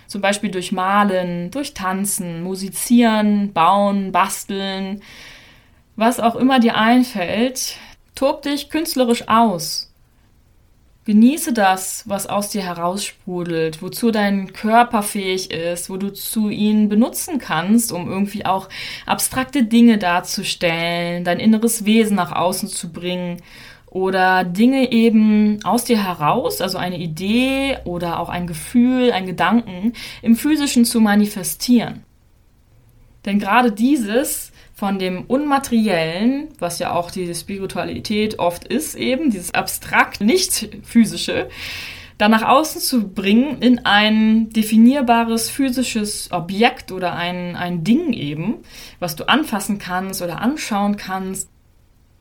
Zum 0.07 0.23
Beispiel 0.23 0.51
durch 0.51 0.73
Malen, 0.73 1.51
durch 1.51 1.75
Tanzen, 1.75 2.42
Musizieren, 2.42 3.53
Bauen, 3.53 4.12
Basteln, 4.12 5.03
was 5.99 6.21
auch 6.21 6.37
immer 6.37 6.61
dir 6.61 6.77
einfällt, 6.77 7.75
tob 8.15 8.43
dich 8.43 8.71
künstlerisch 8.71 9.27
aus. 9.27 9.93
Genieße 11.07 11.53
das, 11.53 12.05
was 12.07 12.29
aus 12.29 12.51
dir 12.51 12.63
heraussprudelt, 12.63 13.83
wozu 13.83 14.13
dein 14.13 14.53
Körper 14.53 15.03
fähig 15.03 15.51
ist, 15.51 15.91
wo 15.91 15.97
du 15.97 16.13
zu 16.13 16.51
ihn 16.51 16.89
benutzen 16.89 17.39
kannst, 17.39 17.91
um 17.91 18.09
irgendwie 18.09 18.47
auch 18.47 18.69
abstrakte 19.07 19.65
Dinge 19.65 19.99
darzustellen, 19.99 21.25
dein 21.25 21.41
inneres 21.41 21.85
Wesen 21.85 22.15
nach 22.15 22.31
außen 22.31 22.69
zu 22.69 22.93
bringen 22.93 23.43
oder 23.87 24.45
Dinge 24.45 24.93
eben 24.93 25.59
aus 25.65 25.83
dir 25.83 26.05
heraus, 26.05 26.61
also 26.61 26.79
eine 26.79 26.99
Idee 26.99 27.79
oder 27.85 28.21
auch 28.21 28.29
ein 28.29 28.47
Gefühl, 28.47 29.11
ein 29.11 29.27
Gedanken 29.27 29.95
im 30.23 30.37
physischen 30.37 30.85
zu 30.85 31.01
manifestieren. 31.01 32.05
Denn 33.25 33.41
gerade 33.41 33.73
dieses 33.73 34.53
von 34.79 35.01
dem 35.01 35.25
Unmateriellen, 35.25 36.51
was 36.61 36.79
ja 36.79 36.93
auch 36.93 37.11
die 37.11 37.35
Spiritualität 37.35 38.38
oft 38.38 38.62
ist, 38.62 38.95
eben 38.95 39.29
dieses 39.29 39.53
abstrakt, 39.53 40.21
nicht 40.21 40.69
physische, 40.85 41.49
dann 42.17 42.31
nach 42.31 42.45
außen 42.45 42.81
zu 42.81 43.09
bringen 43.09 43.61
in 43.61 43.85
ein 43.85 44.51
definierbares 44.51 45.51
physisches 45.51 46.31
Objekt 46.31 46.93
oder 46.93 47.17
ein, 47.17 47.57
ein 47.57 47.83
Ding 47.83 48.12
eben, 48.12 48.59
was 49.01 49.17
du 49.17 49.29
anfassen 49.29 49.81
kannst 49.81 50.23
oder 50.23 50.41
anschauen 50.41 50.97
kannst. 50.97 51.49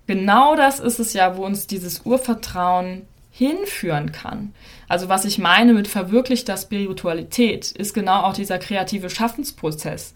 Genau 0.08 0.56
das 0.56 0.80
ist 0.80 0.98
es 0.98 1.13
ja, 1.13 1.38
wo 1.38 1.46
uns 1.46 1.67
dieses 1.67 2.08
Urvertrauen 2.08 3.04
hinführen 3.30 4.12
kann. 4.12 4.52
Also 4.88 5.10
was 5.10 5.26
ich 5.26 5.38
meine 5.38 5.76
mit 5.76 5.88
verwirklichter 5.88 6.58
Spiritualität, 6.58 7.70
ist 7.70 7.93
genau 7.93 8.24
auch 8.24 8.34
dieser 8.34 8.58
kreative 8.58 9.12
Schaffensprozess 9.12 10.15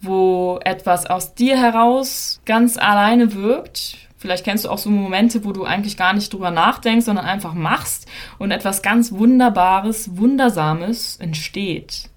wo 0.00 0.60
etwas 0.64 1.06
aus 1.06 1.34
dir 1.34 1.58
heraus 1.58 2.40
ganz 2.44 2.76
alleine 2.76 3.34
wirkt. 3.34 3.98
Vielleicht 4.18 4.44
kennst 4.44 4.64
du 4.64 4.70
auch 4.70 4.78
so 4.78 4.90
Momente, 4.90 5.44
wo 5.44 5.52
du 5.52 5.64
eigentlich 5.64 5.96
gar 5.96 6.12
nicht 6.12 6.32
drüber 6.32 6.50
nachdenkst, 6.50 7.04
sondern 7.04 7.26
einfach 7.26 7.54
machst 7.54 8.06
und 8.38 8.50
etwas 8.50 8.82
ganz 8.82 9.12
Wunderbares, 9.12 10.16
Wundersames 10.16 11.16
entsteht. 11.16 12.10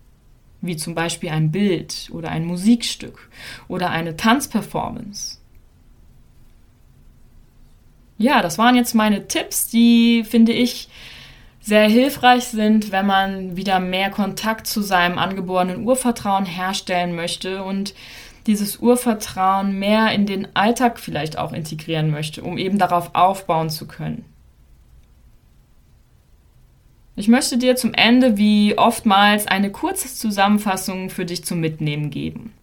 Wie 0.62 0.76
zum 0.76 0.96
Beispiel 0.96 1.30
ein 1.30 1.52
Bild 1.52 2.10
oder 2.12 2.30
ein 2.30 2.46
Musikstück 2.46 3.30
oder 3.68 3.92
eine 3.92 4.18
Tanzperformance. 4.18 5.40
Ja, 8.18 8.42
das 8.42 8.58
waren 8.58 8.76
jetzt 8.76 8.96
meine 8.96 9.28
Tipps, 9.28 9.70
die 9.70 10.26
finde 10.26 10.52
ich 10.52 10.90
sehr 11.62 11.88
hilfreich 11.88 12.46
sind, 12.46 12.92
wenn 12.92 13.06
man 13.06 13.58
wieder 13.58 13.80
mehr 13.80 14.10
Kontakt 14.10 14.68
zu 14.68 14.82
seinem 14.82 15.18
angeborenen 15.18 15.86
Urvertrauen 15.86 16.46
herstellen 16.46 17.16
möchte 17.16 17.64
und 17.64 17.94
dieses 18.48 18.78
Urvertrauen 18.78 19.78
mehr 19.78 20.12
in 20.12 20.26
den 20.26 20.56
Alltag 20.56 21.00
vielleicht 21.00 21.38
auch 21.38 21.54
integrieren 21.54 22.10
möchte, 22.10 22.42
um 22.42 22.58
eben 22.58 22.78
darauf 22.78 23.14
aufbauen 23.14 23.70
zu 23.70 23.88
können. 23.88 24.26
Ich 27.16 27.28
möchte 27.28 27.58
dir 27.58 27.76
zum 27.76 27.94
Ende 27.94 28.38
wie 28.38 28.78
oftmals 28.78 29.46
eine 29.46 29.72
kurze 29.72 30.08
Zusammenfassung 30.08 31.10
für 31.10 31.26
dich 31.26 31.44
zum 31.44 31.60
Mitnehmen 31.60 32.10
geben. 32.12 32.54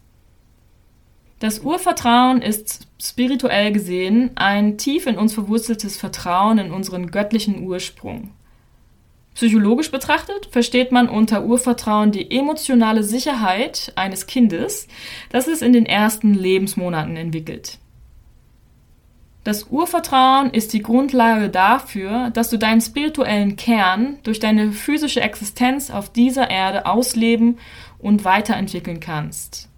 Das 1.39 1.59
Urvertrauen 1.59 2.41
ist 2.41 2.87
spirituell 2.99 3.71
gesehen 3.71 4.31
ein 4.33 4.79
tief 4.79 5.05
in 5.05 5.19
uns 5.19 5.35
verwurzeltes 5.35 5.97
Vertrauen 5.97 6.57
in 6.57 6.71
unseren 6.71 7.11
göttlichen 7.11 7.61
Ursprung. 7.67 8.31
Psychologisch 9.37 9.91
betrachtet 9.91 10.47
versteht 10.49 10.91
man 10.91 11.07
unter 11.07 11.45
Urvertrauen 11.45 12.11
die 12.11 12.31
emotionale 12.35 13.03
Sicherheit 13.03 13.93
eines 13.95 14.25
Kindes, 14.25 14.87
das 15.29 15.45
es 15.45 15.61
in 15.61 15.73
den 15.73 15.85
ersten 15.85 16.33
Lebensmonaten 16.33 17.15
entwickelt. 17.15 17.77
Das 19.43 19.67
Urvertrauen 19.69 20.49
ist 20.49 20.73
die 20.73 20.81
Grundlage 20.81 21.49
dafür, 21.49 22.31
dass 22.31 22.49
du 22.49 22.57
deinen 22.57 22.81
spirituellen 22.81 23.57
Kern 23.57 24.17
durch 24.23 24.39
deine 24.39 24.71
physische 24.71 25.21
Existenz 25.21 25.91
auf 25.91 26.11
dieser 26.11 26.49
Erde 26.49 26.87
ausleben 26.87 27.59
und 27.99 28.25
weiterentwickeln 28.25 28.99
kannst. 28.99 29.69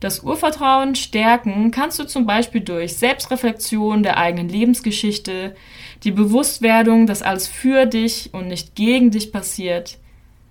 Das 0.00 0.20
Urvertrauen 0.20 0.94
stärken 0.94 1.70
kannst 1.70 1.98
du 1.98 2.04
zum 2.04 2.26
Beispiel 2.26 2.60
durch 2.60 2.96
Selbstreflexion 2.96 4.02
der 4.02 4.18
eigenen 4.18 4.48
Lebensgeschichte, 4.48 5.56
die 6.04 6.10
Bewusstwerdung, 6.10 7.06
dass 7.06 7.22
alles 7.22 7.46
für 7.46 7.86
dich 7.86 8.34
und 8.34 8.48
nicht 8.48 8.74
gegen 8.74 9.10
dich 9.10 9.32
passiert, 9.32 9.98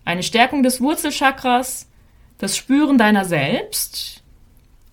eine 0.03 0.23
Stärkung 0.23 0.63
des 0.63 0.81
Wurzelchakras, 0.81 1.87
das 2.37 2.57
Spüren 2.57 2.97
deiner 2.97 3.25
selbst, 3.25 4.23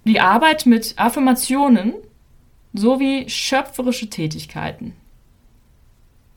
die 0.05 0.21
Arbeit 0.21 0.67
mit 0.67 0.95
Affirmationen 0.97 1.95
sowie 2.73 3.29
schöpferische 3.29 4.11
Tätigkeiten. 4.11 4.95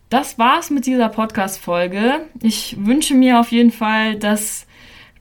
Das 0.10 0.38
war's 0.38 0.70
mit 0.70 0.86
dieser 0.86 1.10
Podcast-Folge. 1.10 2.28
Ich 2.42 2.78
wünsche 2.80 3.16
mir 3.16 3.40
auf 3.40 3.52
jeden 3.52 3.72
Fall, 3.72 4.16
dass 4.16 4.65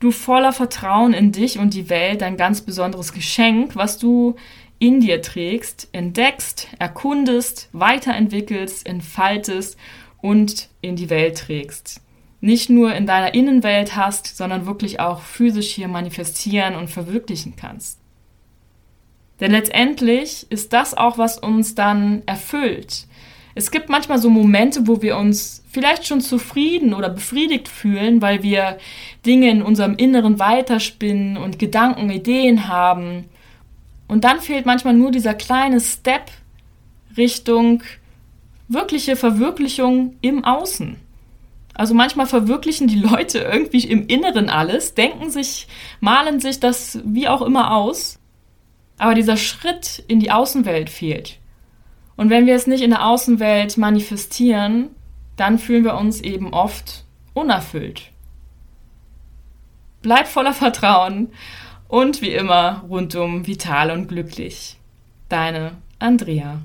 du 0.04 0.10
voller 0.10 0.52
Vertrauen 0.52 1.14
in 1.14 1.32
dich 1.32 1.58
und 1.58 1.72
die 1.72 1.88
Welt 1.88 2.20
dein 2.20 2.36
ganz 2.36 2.60
besonderes 2.60 3.12
Geschenk, 3.12 3.74
was 3.74 3.98
du 3.98 4.36
in 4.78 5.00
dir 5.00 5.22
trägst, 5.22 5.88
entdeckst, 5.92 6.68
erkundest, 6.78 7.70
weiterentwickelst, 7.72 8.86
entfaltest 8.86 9.78
und 10.20 10.68
in 10.82 10.96
die 10.96 11.08
Welt 11.08 11.38
trägst. 11.38 12.02
Nicht 12.40 12.68
nur 12.68 12.94
in 12.94 13.06
deiner 13.06 13.32
Innenwelt 13.32 13.96
hast, 13.96 14.36
sondern 14.36 14.66
wirklich 14.66 15.00
auch 15.00 15.22
physisch 15.22 15.70
hier 15.70 15.88
manifestieren 15.88 16.74
und 16.74 16.90
verwirklichen 16.90 17.56
kannst. 17.56 17.98
Denn 19.40 19.52
letztendlich 19.52 20.46
ist 20.50 20.74
das 20.74 20.94
auch, 20.94 21.16
was 21.16 21.38
uns 21.38 21.74
dann 21.74 22.22
erfüllt. 22.26 23.06
Es 23.54 23.70
gibt 23.70 23.88
manchmal 23.88 24.18
so 24.18 24.30
Momente, 24.30 24.86
wo 24.86 25.00
wir 25.00 25.16
uns 25.16 25.62
vielleicht 25.70 26.06
schon 26.06 26.20
zufrieden 26.20 26.92
oder 26.92 27.08
befriedigt 27.08 27.68
fühlen, 27.68 28.20
weil 28.20 28.42
wir 28.42 28.78
Dinge 29.24 29.50
in 29.50 29.62
unserem 29.62 29.94
Inneren 29.96 30.38
weiterspinnen 30.38 31.36
und 31.36 31.58
Gedanken, 31.58 32.10
Ideen 32.10 32.68
haben 32.68 33.26
und 34.08 34.24
dann 34.24 34.40
fehlt 34.40 34.66
manchmal 34.66 34.94
nur 34.94 35.10
dieser 35.10 35.34
kleine 35.34 35.80
Step 35.80 36.30
Richtung 37.16 37.82
wirkliche 38.68 39.16
Verwirklichung 39.16 40.16
im 40.20 40.44
Außen. 40.44 40.96
Also 41.74 41.94
manchmal 41.94 42.26
verwirklichen 42.26 42.86
die 42.86 42.98
Leute 43.00 43.38
irgendwie 43.38 43.84
im 43.84 44.06
Inneren 44.06 44.48
alles, 44.48 44.94
denken 44.94 45.30
sich, 45.30 45.66
malen 46.00 46.40
sich 46.40 46.60
das 46.60 47.00
wie 47.04 47.28
auch 47.28 47.42
immer 47.42 47.74
aus, 47.74 48.20
aber 48.96 49.14
dieser 49.14 49.36
Schritt 49.36 50.04
in 50.06 50.20
die 50.20 50.30
Außenwelt 50.30 50.88
fehlt. 50.88 51.38
Und 52.16 52.30
wenn 52.30 52.46
wir 52.46 52.54
es 52.54 52.66
nicht 52.66 52.82
in 52.82 52.90
der 52.90 53.06
Außenwelt 53.06 53.76
manifestieren, 53.76 54.90
dann 55.36 55.58
fühlen 55.58 55.84
wir 55.84 55.94
uns 55.94 56.20
eben 56.20 56.52
oft 56.52 57.04
unerfüllt. 57.32 58.10
Bleib 60.02 60.28
voller 60.28 60.52
Vertrauen 60.52 61.32
und 61.88 62.22
wie 62.22 62.32
immer 62.32 62.84
rundum 62.88 63.46
vital 63.46 63.90
und 63.90 64.08
glücklich. 64.08 64.76
Deine 65.28 65.72
Andrea. 65.98 66.60